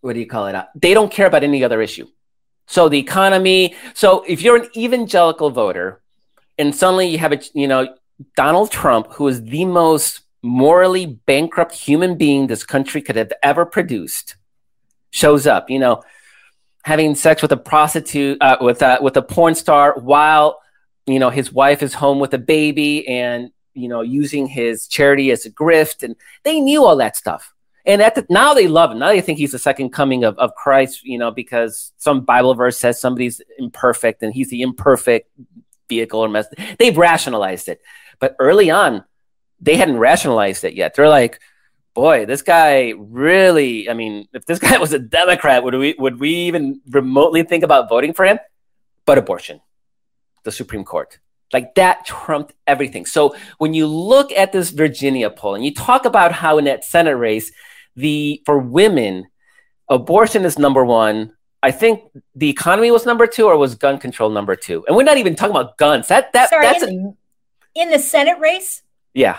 [0.00, 0.54] what do you call it?
[0.54, 2.06] Uh, they don't care about any other issue.
[2.66, 3.76] So the economy.
[3.94, 6.00] So if you're an evangelical voter,
[6.58, 7.94] and suddenly you have a, you know,
[8.36, 13.64] Donald Trump, who is the most morally bankrupt human being this country could have ever
[13.64, 14.36] produced,
[15.10, 15.70] shows up.
[15.70, 16.02] You know,
[16.84, 20.60] having sex with a prostitute, uh, with a with a porn star, while
[21.06, 25.30] you know his wife is home with a baby, and you know using his charity
[25.30, 27.54] as a grift, and they knew all that stuff.
[27.88, 28.98] And at the, now they love him.
[28.98, 32.54] Now they think he's the second coming of, of Christ, you know, because some Bible
[32.54, 35.30] verse says somebody's imperfect and he's the imperfect
[35.88, 36.46] vehicle or mess.
[36.78, 37.80] They've rationalized it.
[38.18, 39.04] But early on,
[39.60, 40.94] they hadn't rationalized it yet.
[40.94, 41.40] They're like,
[41.98, 46.20] boy, this guy really, I mean, if this guy was a Democrat, would we would
[46.20, 48.38] we even remotely think about voting for him?
[49.04, 49.60] But abortion,
[50.44, 51.18] the Supreme Court.
[51.52, 53.06] Like that trumped everything.
[53.06, 56.84] So when you look at this Virginia poll and you talk about how in that
[56.84, 57.50] Senate race,
[57.96, 59.26] the for women,
[59.88, 61.32] abortion is number one.
[61.60, 62.02] I think
[62.36, 64.84] the economy was number two, or was gun control number two?
[64.86, 66.06] And we're not even talking about guns.
[66.06, 67.16] That that Sorry, that's in,
[67.74, 68.82] a, in the Senate race.
[69.14, 69.38] Yeah,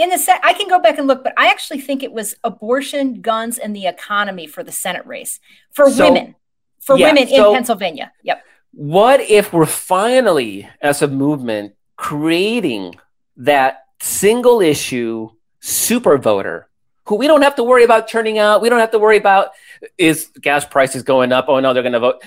[0.00, 2.34] in the set i can go back and look but i actually think it was
[2.42, 5.38] abortion guns and the economy for the senate race.
[5.72, 6.34] For so, women.
[6.80, 8.12] For yeah, women so in pennsylvania.
[8.22, 8.42] Yep.
[8.72, 12.94] what if we're finally as a movement creating
[13.36, 15.28] that single issue
[15.60, 16.68] super voter
[17.04, 19.50] who we don't have to worry about turning out we don't have to worry about
[19.98, 21.46] is gas prices going up?
[21.48, 22.22] Oh no they're going to vote.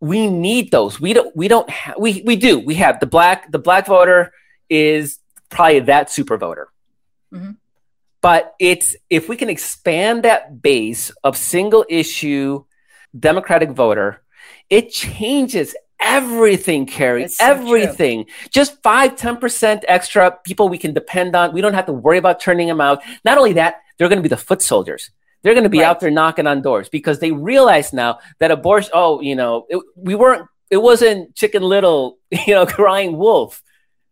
[0.00, 1.00] We need those.
[1.00, 2.60] We don't we don't ha- we we do.
[2.60, 4.32] We have the black the black voter
[4.68, 6.68] is probably that super voter
[7.32, 7.52] Mm-hmm.
[8.20, 12.64] But it's if we can expand that base of single issue
[13.18, 14.22] Democratic voter,
[14.68, 17.28] it changes everything, Kerry.
[17.28, 18.24] So everything.
[18.24, 18.48] True.
[18.50, 21.52] Just 5 10% extra people we can depend on.
[21.52, 23.02] We don't have to worry about turning them out.
[23.24, 25.10] Not only that, they're going to be the foot soldiers.
[25.42, 25.86] They're going to be right.
[25.86, 29.80] out there knocking on doors because they realize now that abortion, oh, you know, it,
[29.96, 33.62] we weren't, it wasn't Chicken Little, you know, crying wolf.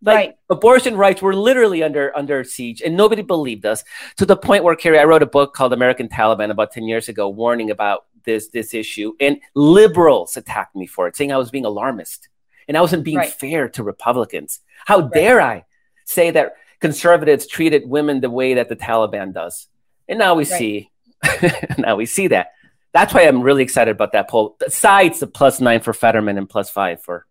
[0.06, 0.36] Like right.
[0.48, 3.82] abortion rights were literally under under siege, and nobody believed us
[4.16, 7.08] to the point where Kerry, I wrote a book called American Taliban about ten years
[7.08, 11.50] ago, warning about this this issue, and liberals attacked me for it, saying I was
[11.50, 12.28] being alarmist
[12.68, 13.32] and I wasn't being right.
[13.32, 14.60] fair to Republicans.
[14.84, 15.12] How right.
[15.12, 15.64] dare I
[16.04, 19.68] say that conservatives treated women the way that the Taliban does?
[20.08, 20.90] And now we see,
[21.78, 22.52] now we see that.
[22.92, 24.56] That's why I'm really excited about that poll.
[24.58, 27.26] Besides the plus nine for Fetterman and plus five for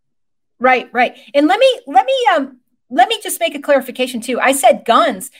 [0.59, 1.17] Right, right.
[1.33, 2.59] And let me let me um
[2.89, 4.39] let me just make a clarification too.
[4.39, 5.31] I said guns.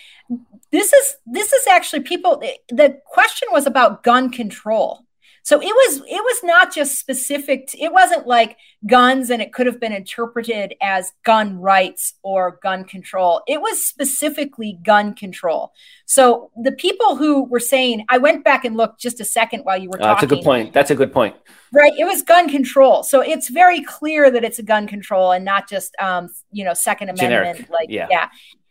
[0.71, 5.04] This is this is actually people the question was about gun control.
[5.45, 9.53] So it was it was not just specific to, it wasn't like guns and it
[9.53, 13.43] could have been interpreted as gun rights or gun control.
[13.47, 15.71] It was specifically gun control.
[16.07, 19.77] So the people who were saying I went back and looked just a second while
[19.77, 20.15] you were talking.
[20.15, 20.73] That's a good point.
[20.73, 21.35] That's a good point.
[21.71, 23.03] Right, it was gun control.
[23.03, 26.73] So it's very clear that it's a gun control and not just um, you know,
[26.73, 27.69] second amendment Generic.
[27.69, 28.07] like yeah.
[28.09, 28.29] yeah.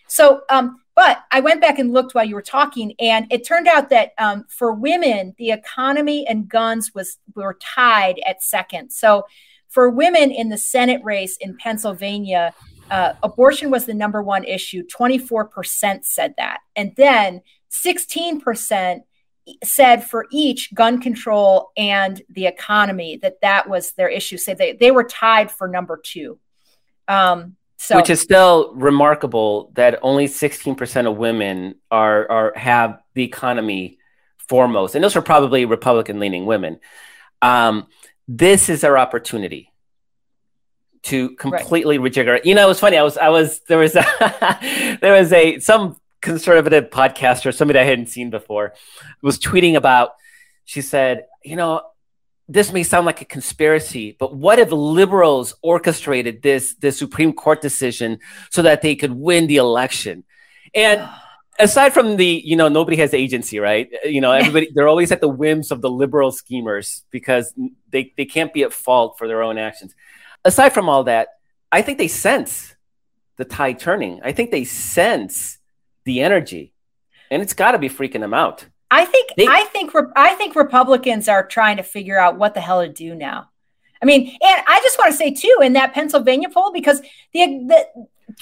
[0.09, 3.66] So um but I went back and looked while you were talking, and it turned
[3.66, 8.90] out that um, for women, the economy and guns was were tied at second.
[8.90, 9.24] So
[9.68, 12.55] for women in the Senate race in Pennsylvania,
[12.90, 14.84] uh, abortion was the number one issue.
[14.84, 19.03] Twenty four percent said that, and then sixteen percent
[19.62, 24.38] said for each gun control and the economy that that was their issue.
[24.38, 26.38] So they they were tied for number two.
[27.09, 27.57] Um,
[27.87, 33.99] so, which is still remarkable that only 16% of women are, are have the economy
[34.39, 36.80] foremost, and those are probably Republican leaning women.
[37.43, 37.89] Um,
[38.26, 39.70] this is our opportunity
[41.03, 42.11] to completely right.
[42.11, 42.43] rejigger.
[42.43, 42.97] You know, it was funny.
[42.97, 47.85] I was, I was, there was, a, there was a some conservative podcaster, somebody I
[47.85, 48.72] hadn't seen before,
[49.20, 50.12] was tweeting about.
[50.64, 51.82] She said, you know,
[52.49, 57.61] this may sound like a conspiracy, but what if liberals orchestrated this this Supreme Court
[57.61, 58.18] decision
[58.51, 60.24] so that they could win the election?
[60.74, 61.09] And
[61.59, 63.88] aside from the, you know, nobody has agency, right?
[64.05, 67.55] Uh, you know, everybody they're always at the whims of the liberal schemers because
[67.90, 69.95] they, they can't be at fault for their own actions.
[70.45, 71.28] Aside from all that,
[71.72, 72.74] I think they sense
[73.36, 74.20] the tide turning.
[74.22, 75.59] I think they sense
[76.05, 76.72] the energy.
[77.30, 78.66] And it's got to be freaking them out.
[78.95, 82.61] I think they, I think I think Republicans are trying to figure out what the
[82.61, 83.51] hell to do now.
[84.01, 87.01] I mean, and I just want to say too in that Pennsylvania poll because
[87.32, 87.86] the, the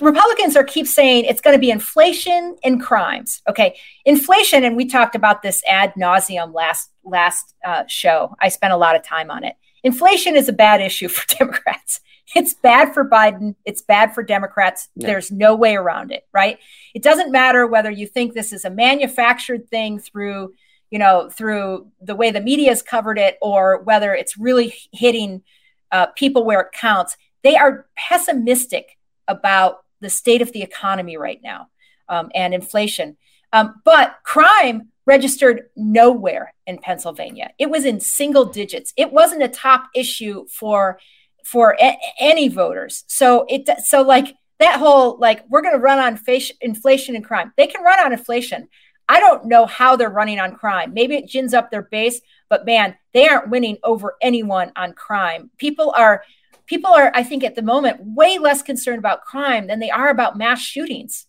[0.01, 3.41] Republicans are keep saying it's going to be inflation and crimes.
[3.49, 8.35] Okay, inflation, and we talked about this ad nauseum last last uh, show.
[8.39, 9.57] I spent a lot of time on it.
[9.83, 12.01] Inflation is a bad issue for Democrats.
[12.35, 13.55] It's bad for Biden.
[13.65, 14.89] It's bad for Democrats.
[14.95, 15.09] Yeah.
[15.09, 16.59] There's no way around it, right?
[16.95, 20.55] It doesn't matter whether you think this is a manufactured thing through,
[20.91, 25.43] you know, through the way the media has covered it, or whether it's really hitting
[25.91, 27.17] uh, people where it counts.
[27.43, 31.69] They are pessimistic about the state of the economy right now
[32.09, 33.17] um, and inflation.
[33.53, 37.51] Um, but crime registered nowhere in Pennsylvania.
[37.59, 38.93] It was in single digits.
[38.97, 40.99] It wasn't a top issue for
[41.45, 43.05] for a- any voters.
[43.07, 47.25] So it so like that whole like we're going to run on face- inflation and
[47.25, 47.53] crime.
[47.57, 48.69] They can run on inflation.
[49.09, 50.95] I don't know how they're running on crime.
[50.95, 55.51] Maybe it gins up their base, but man, they aren't winning over anyone on crime.
[55.59, 56.23] People are
[56.67, 60.09] people are, I think, at the moment, way less concerned about crime than they are
[60.09, 61.27] about mass shootings.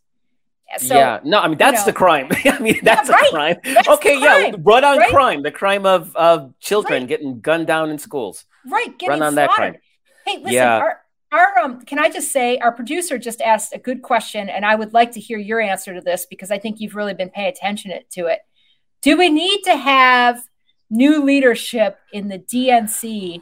[0.78, 2.30] So, yeah, no, I mean that's you know, the crime.
[2.45, 3.28] I mean that's yeah, right.
[3.28, 3.55] a crime.
[3.64, 5.09] That's okay, crime, yeah, run on right?
[5.09, 7.07] crime, the crime of of children right.
[7.09, 8.45] getting gunned down in schools.
[8.66, 9.38] Right, run on slaughtered.
[9.38, 9.76] that crime.
[10.26, 10.78] Hey, listen, yeah.
[10.78, 11.01] our,
[11.32, 14.76] our um, can I just say our producer just asked a good question, and I
[14.76, 17.49] would like to hear your answer to this because I think you've really been paying
[17.49, 18.39] attention to it.
[19.01, 20.43] Do we need to have
[20.89, 23.41] new leadership in the DNC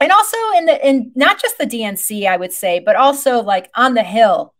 [0.00, 3.70] and also in the in not just the DNC, I would say, but also like
[3.74, 4.52] on the Hill.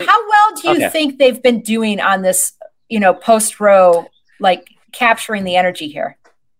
[0.00, 0.90] How well do you okay.
[0.90, 2.52] think they've been doing on this,
[2.88, 4.06] you know, post Roe,
[4.40, 6.18] like capturing the energy here?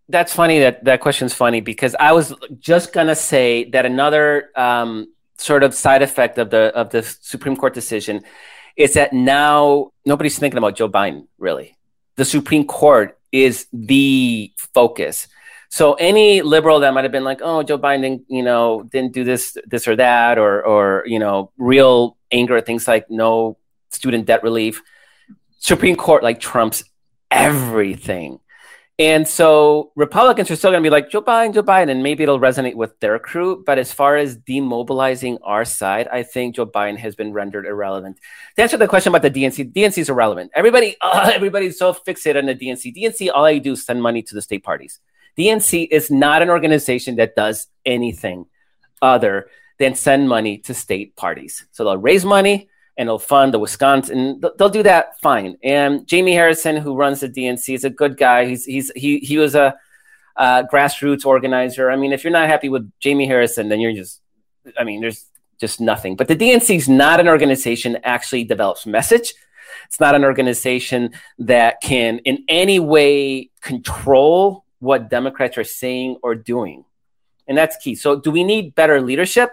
[0.09, 0.59] That's funny.
[0.61, 5.75] That that question's funny because I was just gonna say that another um, sort of
[5.75, 8.23] side effect of the of the Supreme Court decision
[8.77, 11.27] is that now nobody's thinking about Joe Biden.
[11.39, 11.77] Really,
[12.17, 15.27] the Supreme Court is the focus.
[15.75, 19.25] So any liberal that might have been like, oh, Joe Biden, you know, didn't do
[19.25, 24.27] this, this or that, or, or you know, real anger at things like no student
[24.27, 24.83] debt relief,
[25.59, 26.85] Supreme Court like trumps
[27.29, 28.39] everything.
[28.99, 32.23] And so Republicans are still going to be like Joe Biden, Joe Biden, and maybe
[32.23, 33.65] it'll resonate with their crew.
[33.67, 38.19] But as far as demobilizing our side, I think Joe Biden has been rendered irrelevant.
[38.55, 40.53] To answer the question about the DNC, DNC is irrelevant.
[40.55, 42.95] Everybody, uh, everybody's so fixated on the DNC.
[42.97, 45.01] DNC, all I do is send money to the state parties.
[45.37, 48.47] DNC is not an organization that does anything
[49.03, 49.49] other
[49.81, 51.67] than send money to state parties.
[51.73, 54.41] So they'll raise money and they'll fund the Wisconsin.
[54.57, 55.57] They'll do that fine.
[55.63, 58.47] And Jamie Harrison, who runs the DNC, is a good guy.
[58.47, 59.75] He's he's he he was a
[60.39, 61.91] grassroots organizer.
[61.91, 64.21] I mean, if you're not happy with Jamie Harrison, then you're just,
[64.79, 65.27] I mean, there's
[65.61, 66.17] just nothing.
[66.17, 69.35] But the DNC is not an organization that actually develops message.
[69.87, 76.35] It's not an organization that can in any way control what Democrats are saying or
[76.35, 76.85] doing.
[77.47, 77.95] And that's key.
[77.95, 79.51] So, do we need better leadership?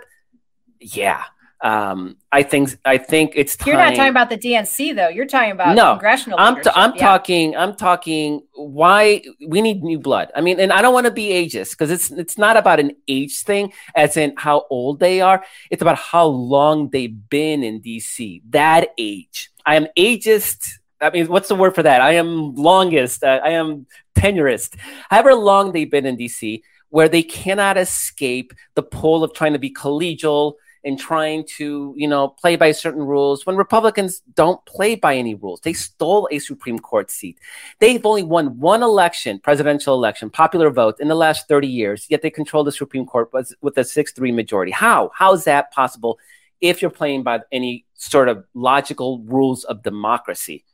[0.80, 1.24] Yeah.
[1.64, 3.68] Um, I think I think it's time.
[3.68, 5.10] You're not talking about the DNC though.
[5.10, 6.40] You're talking about no, congressional.
[6.40, 7.02] I'm t- I'm yeah.
[7.02, 10.32] talking I'm talking why we need new blood.
[10.36, 12.94] I mean, and I don't want to be ageist because it's it's not about an
[13.08, 15.44] age thing, as in how old they are.
[15.70, 18.42] It's about how long they've been in DC.
[18.50, 19.52] That age.
[19.64, 20.68] I am ageist
[21.02, 22.02] I mean, what's the word for that?
[22.02, 23.24] I am longest.
[23.24, 24.76] Uh, I am tenurist.
[25.10, 29.60] However long they've been in DC, where they cannot escape the pull of trying to
[29.60, 30.54] be collegial
[30.84, 33.46] and trying to, you know, play by certain rules.
[33.46, 37.38] When Republicans don't play by any rules, they stole a Supreme Court seat.
[37.80, 42.22] They've only won one election, presidential election, popular vote in the last 30 years, yet
[42.22, 44.72] they control the Supreme Court with a 6 3 majority.
[44.72, 45.12] How?
[45.14, 46.18] How is that possible
[46.60, 50.66] if you're playing by any sort of logical rules of democracy?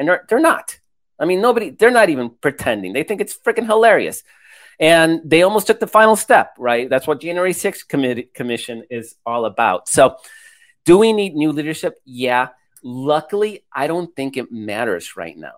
[0.00, 0.78] and they're they're not.
[1.18, 1.70] I mean, nobody.
[1.70, 2.94] They're not even pretending.
[2.94, 4.24] They think it's freaking hilarious,
[4.80, 6.54] and they almost took the final step.
[6.58, 6.88] Right?
[6.88, 9.88] That's what January 6th committee commission is all about.
[9.88, 10.16] So,
[10.84, 11.94] do we need new leadership?
[12.04, 12.48] Yeah.
[12.82, 15.52] Luckily, I don't think it matters right now.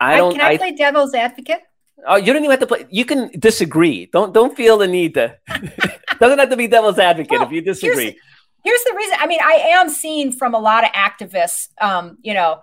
[0.00, 0.32] I don't.
[0.32, 1.62] Can I, I play devil's advocate?
[2.06, 2.86] Oh, you don't even have to play.
[2.90, 4.06] You can disagree.
[4.06, 5.36] Don't don't feel the need to.
[6.20, 8.04] doesn't have to be devil's advocate well, if you disagree.
[8.04, 8.16] Here's,
[8.64, 9.16] here's, the reason.
[9.20, 12.60] I mean, I am seeing from a lot of activists, um, you know,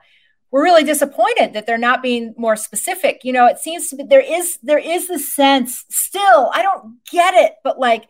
[0.52, 3.22] we're really disappointed that they're not being more specific.
[3.24, 7.00] You know, it seems to be there is there is the sense still, I don't
[7.12, 8.08] get it, but like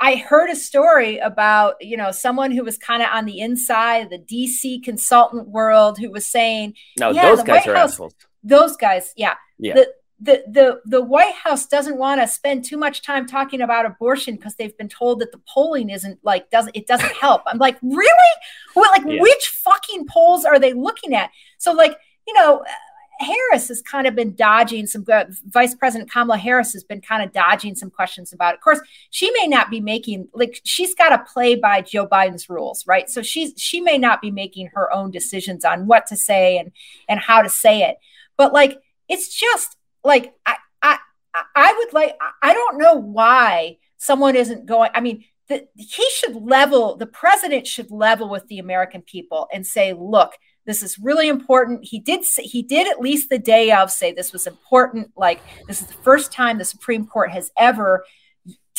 [0.00, 4.08] I heard a story about, you know, someone who was kind of on the inside
[4.08, 8.14] the DC consultant world who was saying, No, yeah, those guys White are House, assholes.
[8.42, 9.34] Those guys, yeah.
[9.58, 9.74] Yeah.
[9.74, 13.86] The, the the the White House doesn't want to spend too much time talking about
[13.86, 17.42] abortion because they've been told that the polling isn't like doesn't it doesn't help.
[17.46, 18.12] I'm like, really?
[18.76, 19.20] Well, like yeah.
[19.20, 21.30] which fucking polls are they looking at?
[21.58, 21.96] So like,
[22.26, 22.62] you know,
[23.20, 25.04] Harris has kind of been dodging some.
[25.10, 28.54] Uh, Vice President Kamala Harris has been kind of dodging some questions about.
[28.54, 28.58] It.
[28.58, 32.48] Of course, she may not be making like she's got to play by Joe Biden's
[32.48, 33.08] rules, right?
[33.08, 36.72] So she's she may not be making her own decisions on what to say and
[37.08, 37.96] and how to say it.
[38.36, 40.98] But like, it's just like I I
[41.54, 44.90] I would like I don't know why someone isn't going.
[44.94, 46.96] I mean, the, he should level.
[46.96, 50.32] The president should level with the American people and say, look
[50.66, 51.84] this is really important.
[51.84, 55.10] He did say, he did at least the day of say this was important.
[55.16, 58.04] Like this is the first time the Supreme Court has ever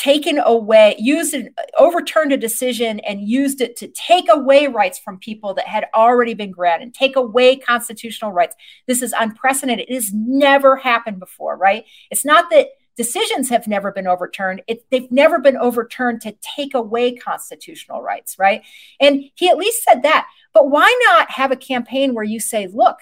[0.01, 1.35] taken away, used
[1.77, 6.33] overturned a decision and used it to take away rights from people that had already
[6.33, 8.55] been granted, take away constitutional rights.
[8.87, 9.85] This is unprecedented.
[9.87, 11.85] It has never happened before, right?
[12.09, 14.63] It's not that decisions have never been overturned.
[14.67, 18.63] It, they've never been overturned to take away constitutional rights, right?
[18.99, 20.25] And he at least said that.
[20.51, 22.97] But why not have a campaign where you say, look,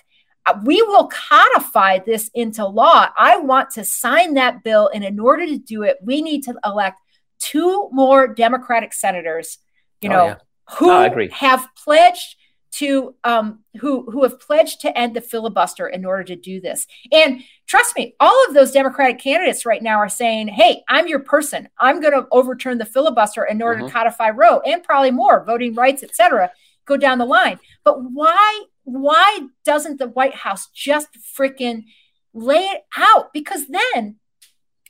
[0.64, 3.08] we will codify this into law.
[3.18, 4.90] I want to sign that bill.
[4.94, 7.00] And in order to do it, we need to elect
[7.40, 9.60] two more Democratic senators,
[10.02, 10.36] you oh, know, yeah.
[10.78, 12.36] who oh, have pledged
[12.72, 16.86] to um, who who have pledged to end the filibuster in order to do this.
[17.12, 21.20] And trust me, all of those Democratic candidates right now are saying, "Hey, I'm your
[21.20, 21.68] person.
[21.80, 23.88] I'm going to overturn the filibuster in order mm-hmm.
[23.88, 26.52] to codify Roe and probably more voting rights, etc."
[26.90, 27.60] go down the line.
[27.86, 31.86] But why why doesn't the White House just freaking
[32.34, 33.34] lay it out?
[33.34, 34.18] Because then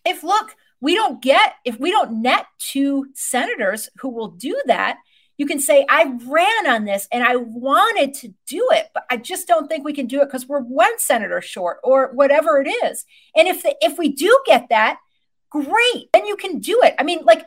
[0.05, 4.97] if look, we don't get if we don't net two senators who will do that,
[5.37, 9.17] you can say I ran on this and I wanted to do it, but I
[9.17, 12.69] just don't think we can do it because we're one senator short or whatever it
[12.85, 13.05] is.
[13.35, 14.99] And if the, if we do get that,
[15.49, 16.93] great, then you can do it.
[16.99, 17.45] I mean, like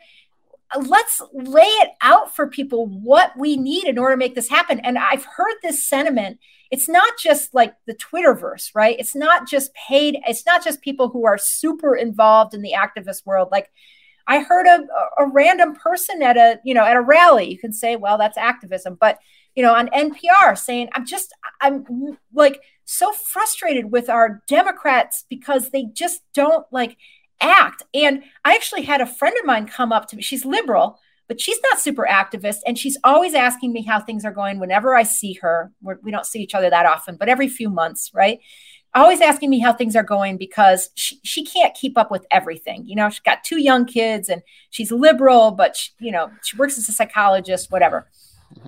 [0.81, 4.81] let's lay it out for people what we need in order to make this happen.
[4.81, 6.39] And I've heard this sentiment.
[6.71, 8.97] It's not just like the Twitterverse, right?
[8.99, 13.27] It's not just paid, it's not just people who are super involved in the activist
[13.27, 13.49] world.
[13.53, 13.71] Like
[14.27, 14.87] I heard a,
[15.19, 17.51] a random person at a, you know, at a rally.
[17.51, 18.97] You can say, well, that's activism.
[19.01, 19.19] But,
[19.55, 25.71] you know, on NPR saying, I'm just, I'm like so frustrated with our Democrats because
[25.71, 26.97] they just don't like
[27.43, 27.83] act.
[27.93, 30.23] And I actually had a friend of mine come up to me.
[30.23, 32.59] She's liberal, but she's not super activist.
[32.67, 35.73] And she's always asking me how things are going whenever I see her.
[35.83, 38.39] We're, we do not see each other that often, but every few months, right?
[38.95, 42.85] Always asking me how things are going because she, she can't keep up with everything.
[42.87, 46.57] You know, she's got two young kids and she's liberal, but, she, you know, she
[46.57, 48.07] works as a psychologist, whatever.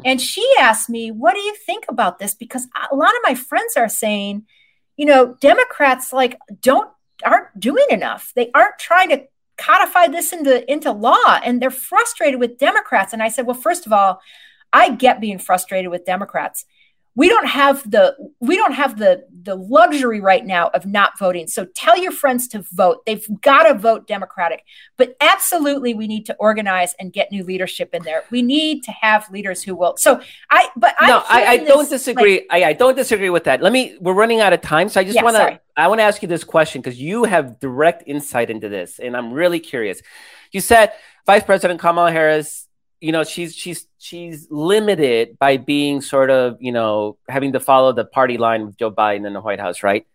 [0.05, 2.35] And she asked me, What do you think about this?
[2.35, 4.47] Because a lot of my friends are saying,
[4.97, 6.91] you know, Democrats like don't
[7.24, 8.32] aren't doing enough.
[8.34, 9.24] They aren't trying to
[9.56, 13.12] codify this into into law and they're frustrated with Democrats.
[13.12, 14.20] And I said, well, first of all,
[14.72, 16.64] I get being frustrated with Democrats
[17.14, 21.46] we don't have the we don't have the the luxury right now of not voting.
[21.46, 23.04] So tell your friends to vote.
[23.04, 24.64] They've got to vote democratic
[24.96, 28.24] but absolutely we need to organize and get new leadership in there.
[28.30, 32.46] We need to have leaders who will so i but no i, I don't disagree
[32.50, 33.62] like, I, I don't disagree with that.
[33.62, 36.00] Let me we're running out of time so i just yeah, want to i want
[36.00, 39.60] to ask you this question because you have direct insight into this and i'm really
[39.60, 40.00] curious.
[40.52, 40.92] You said
[41.26, 42.68] vice president kamala harris
[43.05, 47.92] you know she's she's she's limited by being sort of you know having to follow
[47.92, 50.07] the party line with Joe Biden in the White House, right?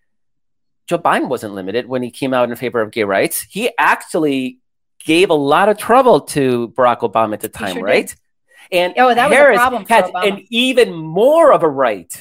[0.87, 3.41] Joe Biden wasn't limited when he came out in favor of gay rights.
[3.41, 4.57] He actually
[5.05, 8.07] gave a lot of trouble to Barack Obama at the time, sure right?
[8.07, 8.17] Did.
[8.71, 12.11] And oh, that Harris was a problem had an even more of a right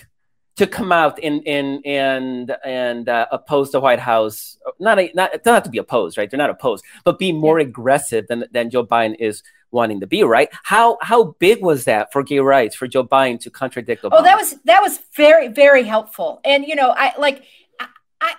[0.57, 4.59] to come out and and and and uh, oppose the White House.
[4.79, 6.31] Not a, not don't have to be opposed, right?
[6.31, 7.69] They're not opposed, but be more yeah.
[7.69, 10.49] aggressive than than Joe Biden is wanting to be, right?
[10.65, 14.19] How how big was that for gay rights for Joe Biden to contradict Obama?
[14.19, 16.41] Oh, that was that was very very helpful.
[16.45, 17.45] And you know, I like
[17.81, 17.87] I,
[18.21, 18.35] I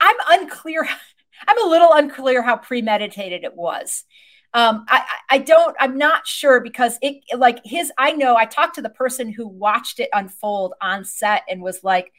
[0.00, 0.86] I'm unclear.
[1.48, 4.04] I'm a little unclear how premeditated it was.
[4.54, 8.76] Um, I, I don't, I'm not sure because it like his, I know I talked
[8.76, 12.12] to the person who watched it unfold on set and was like,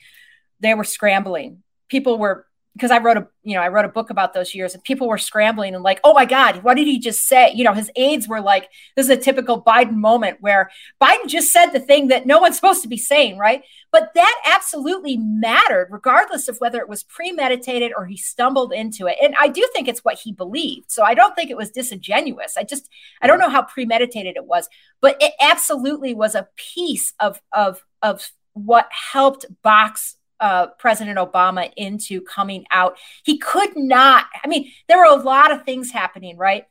[0.60, 1.64] they were scrambling.
[1.88, 2.46] People were
[2.76, 5.08] because I wrote a you know I wrote a book about those years and people
[5.08, 7.52] were scrambling and like oh my god what did he just say?
[7.54, 10.70] You know his aides were like this is a typical Biden moment where
[11.02, 13.64] Biden just said the thing that no one's supposed to be saying right?
[13.92, 19.16] But that absolutely mattered regardless of whether it was premeditated or he stumbled into it.
[19.22, 20.92] And I do think it's what he believed.
[20.92, 22.58] So I don't think it was disingenuous.
[22.58, 22.90] I just
[23.22, 24.68] I don't know how premeditated it was
[25.02, 30.16] but it absolutely was a piece of of of what helped box
[30.46, 33.00] uh, President Obama into coming out.
[33.24, 36.66] He could not, I mean, there were a lot of things happening, right?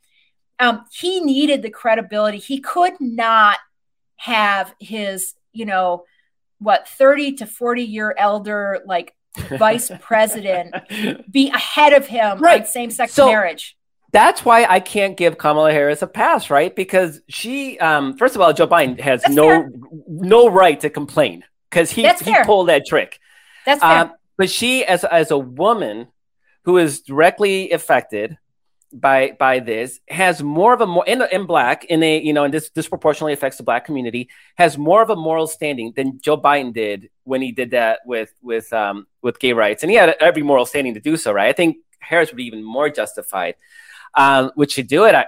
[0.60, 2.38] Um, he needed the credibility.
[2.38, 3.58] He could not
[4.14, 6.04] have his, you know,
[6.60, 9.12] what, 30 to 40 year elder, like
[9.58, 10.72] vice president
[11.28, 12.60] be ahead of him right.
[12.60, 13.76] on same sex so, marriage.
[14.12, 16.74] That's why I can't give Kamala Harris a pass, right?
[16.74, 19.70] Because she, um, first of all, Joe Biden has That's no fair.
[20.06, 23.18] no right to complain because he, he pulled that trick.
[23.66, 24.02] That's fair.
[24.02, 26.08] Um, but she, as as a woman
[26.64, 28.38] who is directly affected
[28.94, 32.44] by by this has more of a more in, in black in a you know
[32.44, 36.40] and this disproportionately affects the black community has more of a moral standing than Joe
[36.40, 39.82] Biden did when he did that with with um with gay rights.
[39.82, 41.48] And he had every moral standing to do so right?
[41.48, 43.56] I think Harris would be even more justified
[44.14, 45.14] um would she do it?
[45.14, 45.26] I,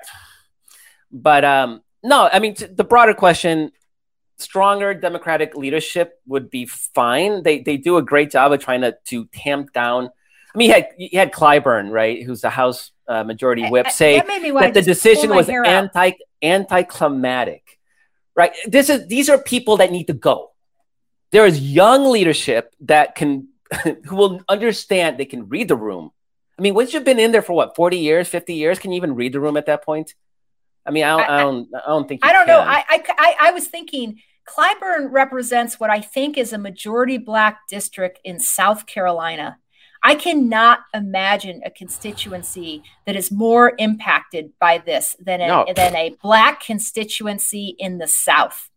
[1.11, 3.73] but um no I mean the broader question
[4.39, 8.97] stronger democratic leadership would be fine they they do a great job of trying to
[9.05, 10.11] to tamp down
[10.57, 14.17] I mean, you had, you had Clyburn, right, who's the House uh, majority whip, say
[14.17, 16.13] that, that the decision was anti
[16.43, 17.79] anticlimactic,
[18.35, 18.53] right?
[18.67, 20.53] This is these are people that need to go.
[21.31, 23.49] There is young leadership that can
[24.07, 25.19] who will understand.
[25.19, 26.11] They can read the room.
[26.59, 28.97] I mean, once you've been in there for what forty years, fifty years, can you
[28.97, 30.15] even read the room at that point?
[30.87, 32.21] I mean, I don't, I, I don't, I don't think.
[32.25, 32.55] I don't can.
[32.55, 32.61] know.
[32.61, 34.21] I, I, I was thinking.
[34.47, 39.59] Clyburn represents what I think is a majority black district in South Carolina
[40.07, 45.67] I cannot imagine a constituency that is more impacted by this than a, no.
[45.75, 48.71] than a black constituency in the South,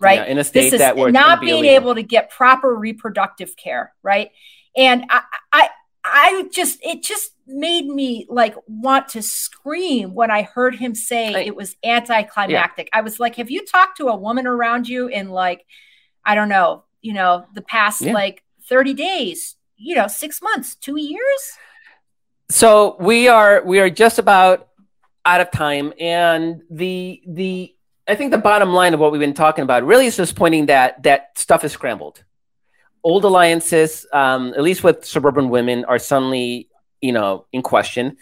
[0.00, 0.18] right?
[0.18, 3.54] Yeah, in a state this that is not be being able to get proper reproductive
[3.56, 4.30] care, right?
[4.76, 5.68] And I, I,
[6.04, 11.34] I just, it just made me like want to scream when I heard him say
[11.34, 12.88] I, it was anticlimactic.
[12.92, 12.98] Yeah.
[12.98, 15.66] I was like, have you talked to a woman around you in like,
[16.24, 18.12] I don't know, you know, the past yeah.
[18.12, 21.58] like 30 days, you know, six months, two years.
[22.48, 24.68] So we are we are just about
[25.24, 27.74] out of time, and the the
[28.06, 30.66] I think the bottom line of what we've been talking about really is just pointing
[30.66, 32.22] that that stuff is scrambled.
[33.04, 36.68] Old alliances, um, at least with suburban women, are suddenly
[37.02, 38.16] you know in question.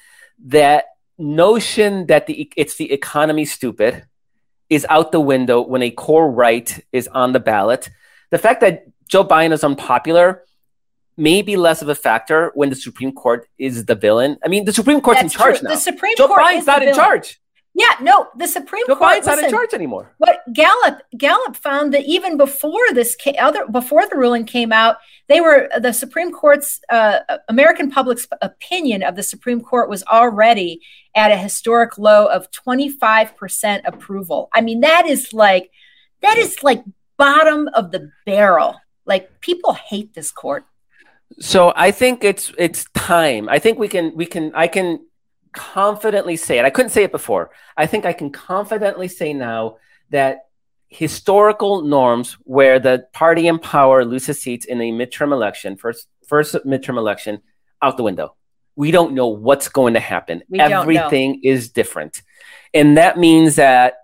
[0.46, 0.86] That
[1.18, 4.04] notion that the it's the economy stupid
[4.68, 7.90] is out the window when a core right is on the ballot.
[8.30, 10.44] The fact that Joe Biden is unpopular
[11.16, 14.38] may be less of a factor when the Supreme Court is the villain.
[14.44, 15.68] I mean, the Supreme Court's That's in charge true.
[15.68, 15.74] now.
[15.74, 17.40] The Supreme Joe Court Biden's not in charge.
[17.72, 19.12] Yeah, no, the Supreme Joe Court.
[19.12, 20.12] Biden's listen, not in charge anymore.
[20.18, 24.96] But Gallup, Gallup found that even before this other before the ruling came out,
[25.28, 30.80] they were the Supreme Court's uh, American public's opinion of the Supreme Court was already
[31.14, 34.48] at a historic low of twenty five percent approval.
[34.52, 35.70] I mean, that is like
[36.22, 36.82] that is like
[37.16, 38.80] bottom of the barrel.
[39.06, 40.64] Like people hate this court.
[41.38, 43.48] So I think it's it's time.
[43.48, 44.98] I think we can we can I can
[45.52, 46.64] confidently say it.
[46.64, 47.50] I couldn't say it before.
[47.76, 49.76] I think I can confidently say now
[50.10, 50.46] that
[50.88, 56.54] historical norms where the party in power loses seats in a midterm election, first first
[56.66, 57.40] midterm election,
[57.82, 58.34] out the window.
[58.76, 60.42] We don't know what's going to happen.
[60.48, 62.22] We Everything is different.
[62.72, 63.94] And that means that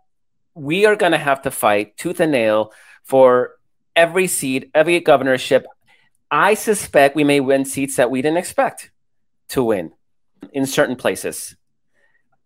[0.54, 2.72] we are going to have to fight tooth and nail
[3.04, 3.52] for
[3.94, 5.66] every seat, every governorship,
[6.30, 8.90] I suspect we may win seats that we didn't expect
[9.50, 9.92] to win
[10.52, 11.56] in certain places.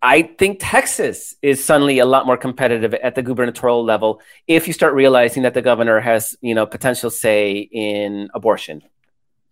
[0.02, 4.72] I think Texas is suddenly a lot more competitive at the gubernatorial level if you
[4.72, 8.82] start realizing that the governor has, you know, potential say in abortion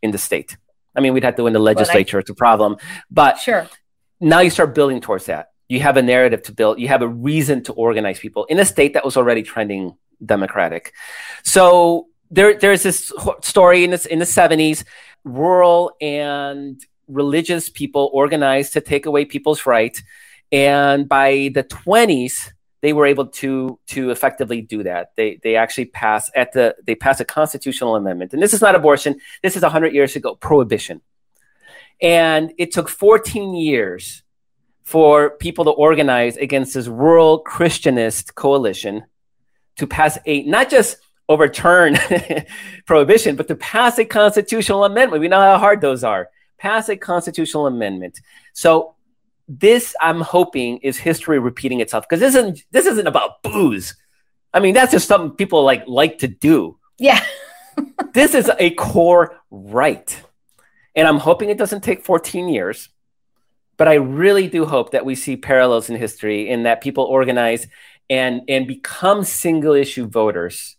[0.02, 0.56] in the state.
[0.96, 2.76] I mean, we'd have to win the legislature; I, it's a problem.
[3.10, 3.68] But sure,
[4.20, 5.50] now you start building towards that.
[5.68, 6.80] You have a narrative to build.
[6.80, 10.94] You have a reason to organize people in a state that was already trending Democratic.
[11.44, 14.84] So there there's this story in this in the 70s
[15.24, 20.02] rural and religious people organized to take away people's rights
[20.52, 25.10] and by the 20s they were able to to effectively do that.
[25.16, 28.32] They they actually passed at the they passed a constitutional amendment.
[28.32, 29.20] And this is not abortion.
[29.42, 31.00] This is 100 years ago prohibition.
[32.00, 34.22] And it took 14 years
[34.84, 39.04] for people to organize against this rural christianist coalition
[39.76, 40.98] to pass a not just
[41.28, 41.96] overturn
[42.86, 45.20] prohibition, but to pass a constitutional amendment.
[45.20, 46.30] We know how hard those are.
[46.58, 48.20] Pass a constitutional amendment.
[48.52, 48.94] So
[49.48, 53.96] this, I'm hoping, is history repeating itself because this isn't this isn't about booze.
[54.52, 56.78] I mean, that's just something people like like to do.
[56.98, 57.24] Yeah.
[58.12, 60.22] this is a core right.
[60.94, 62.88] And I'm hoping it doesn't take 14 years.
[63.76, 67.68] But I really do hope that we see parallels in history in that people organize
[68.10, 70.76] and and become single issue voters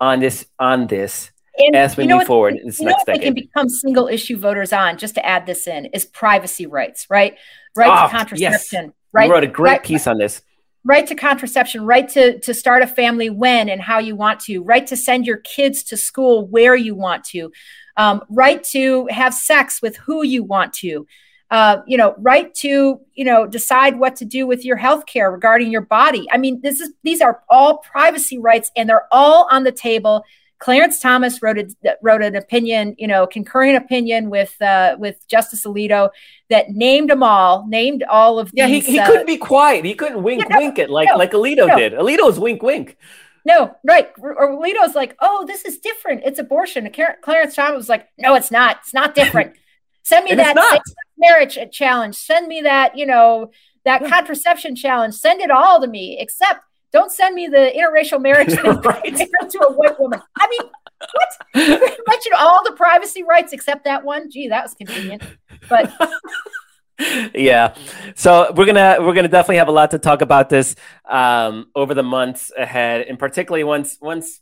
[0.00, 3.22] on this on this and as we move forward in this next decade.
[3.22, 7.36] can become single issue voters on, just to add this in, is privacy rights, right?
[7.74, 8.92] Right oh, to contraception, yes.
[9.12, 9.28] right?
[9.28, 10.42] We wrote a great right, piece on this.
[10.84, 14.62] right to contraception, right to, to start a family when and how you want to,
[14.62, 17.50] right to send your kids to school where you want to,
[17.96, 21.06] um, right to have sex with who you want to,
[21.50, 25.30] uh, you know, right to, you know, decide what to do with your health care
[25.30, 26.26] regarding your body.
[26.32, 30.24] I mean, this is these are all privacy rights and they're all on the table.
[30.58, 35.66] Clarence Thomas wrote a, wrote an opinion, you know, concurring opinion with uh, with Justice
[35.66, 36.10] Alito
[36.48, 38.50] that named them all, named all of.
[38.54, 39.84] Yeah, these, he, he uh, couldn't be quiet.
[39.84, 41.76] He couldn't wink yeah, no, wink it like no, like Alito no.
[41.76, 41.92] did.
[41.92, 42.96] Alito's wink wink.
[43.44, 44.10] No, right.
[44.18, 46.22] Or Alito's like, oh, this is different.
[46.24, 46.90] It's abortion.
[47.22, 48.78] Clarence Thomas was like, no, it's not.
[48.82, 49.54] It's not different.
[50.02, 50.82] Send me that
[51.16, 52.16] marriage challenge.
[52.16, 53.50] Send me that, you know,
[53.84, 54.08] that yeah.
[54.08, 55.14] contraception challenge.
[55.14, 56.60] Send it all to me, except
[56.96, 59.16] don't send me the interracial marriage right.
[59.50, 60.22] to a white woman.
[60.34, 60.70] I mean,
[61.12, 61.98] what?
[62.08, 64.30] mention all the privacy rights except that one.
[64.30, 65.22] Gee, that was convenient.
[65.68, 65.92] But
[67.34, 67.74] yeah
[68.14, 70.74] so we're gonna we're gonna definitely have a lot to talk about this
[71.06, 74.40] um, over the months ahead and particularly once once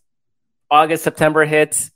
[0.71, 1.91] august september hits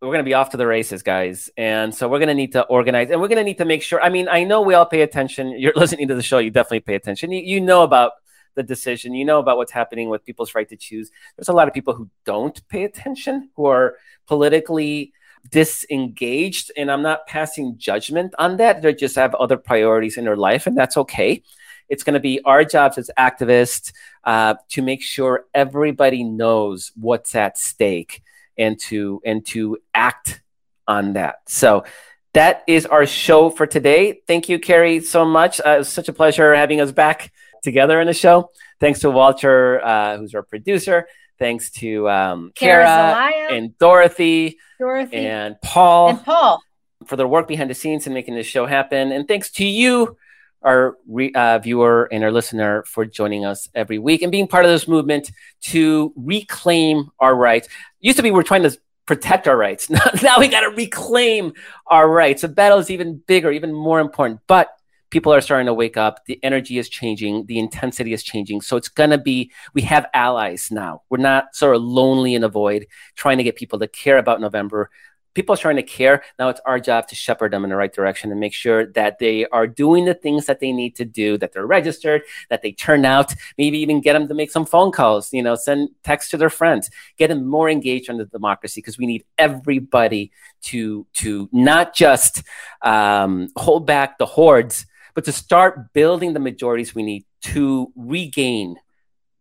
[0.00, 1.50] we're going to be off to the races, guys.
[1.56, 3.82] And so we're going to need to organize and we're going to need to make
[3.82, 4.00] sure.
[4.00, 5.58] I mean, I know we all pay attention.
[5.58, 7.30] You're listening to the show, you definitely pay attention.
[7.32, 8.12] You, you know about
[8.54, 11.10] the decision, you know about what's happening with people's right to choose.
[11.36, 13.96] There's a lot of people who don't pay attention, who are
[14.26, 15.12] politically
[15.48, 16.70] disengaged.
[16.76, 18.82] And I'm not passing judgment on that.
[18.82, 21.42] They just have other priorities in their life, and that's okay.
[21.88, 23.92] It's going to be our jobs as activists
[24.24, 28.22] uh, to make sure everybody knows what's at stake
[28.56, 30.42] and to and to act
[30.86, 31.36] on that.
[31.46, 31.84] So
[32.32, 34.20] that is our show for today.
[34.26, 35.60] Thank you, Kerry, so much.
[35.60, 37.32] Uh, it was such a pleasure having us back
[37.62, 38.50] together in the show.
[38.78, 41.06] Thanks to Walter, uh, who's our producer.
[41.38, 46.62] Thanks to um, Kara, and Dorothy, Dorothy and Paul, and Paul
[47.06, 49.10] for their work behind the scenes and making this show happen.
[49.10, 50.18] And thanks to you,
[50.62, 54.66] our re, uh, viewer and our listener, for joining us every week and being part
[54.66, 55.32] of this movement
[55.62, 57.68] to reclaim our rights
[58.00, 59.90] used to be we're trying to protect our rights.
[60.22, 61.52] now we got to reclaim
[61.86, 62.42] our rights.
[62.42, 64.40] The battle is even bigger, even more important.
[64.46, 64.68] But
[65.10, 66.24] people are starting to wake up.
[66.26, 67.46] The energy is changing.
[67.46, 68.60] The intensity is changing.
[68.62, 71.02] So it's going to be, we have allies now.
[71.10, 72.86] We're not sort of lonely in a void
[73.16, 74.90] trying to get people to care about November
[75.34, 76.22] people are starting to care.
[76.38, 79.18] Now it's our job to shepherd them in the right direction and make sure that
[79.18, 82.72] they are doing the things that they need to do, that they're registered, that they
[82.72, 86.30] turn out, maybe even get them to make some phone calls, you know, send texts
[86.32, 90.32] to their friends, get them more engaged on the democracy because we need everybody
[90.62, 92.42] to to not just
[92.82, 98.76] um, hold back the hordes, but to start building the majorities we need to regain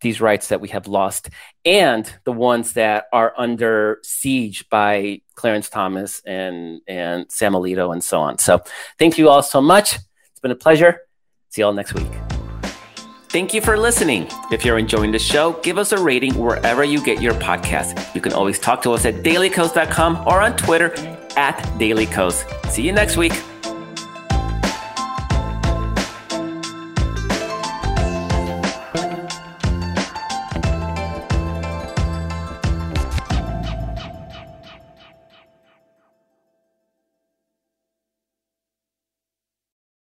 [0.02, 1.30] these rights that we have lost
[1.66, 8.04] and the ones that are under siege by Clarence Thomas and, and Sam Alito and
[8.04, 8.38] so on.
[8.38, 8.62] So
[8.98, 9.96] thank you all so much.
[9.96, 11.02] It's been a pleasure.
[11.50, 12.12] See you all next week.
[13.30, 14.28] Thank you for listening.
[14.52, 18.16] If you're enjoying the show, give us a rating wherever you get your podcast.
[18.16, 20.96] You can always talk to us at dailykos.com or on Twitter
[21.38, 22.72] at dailycoast.
[22.72, 23.34] See you next week.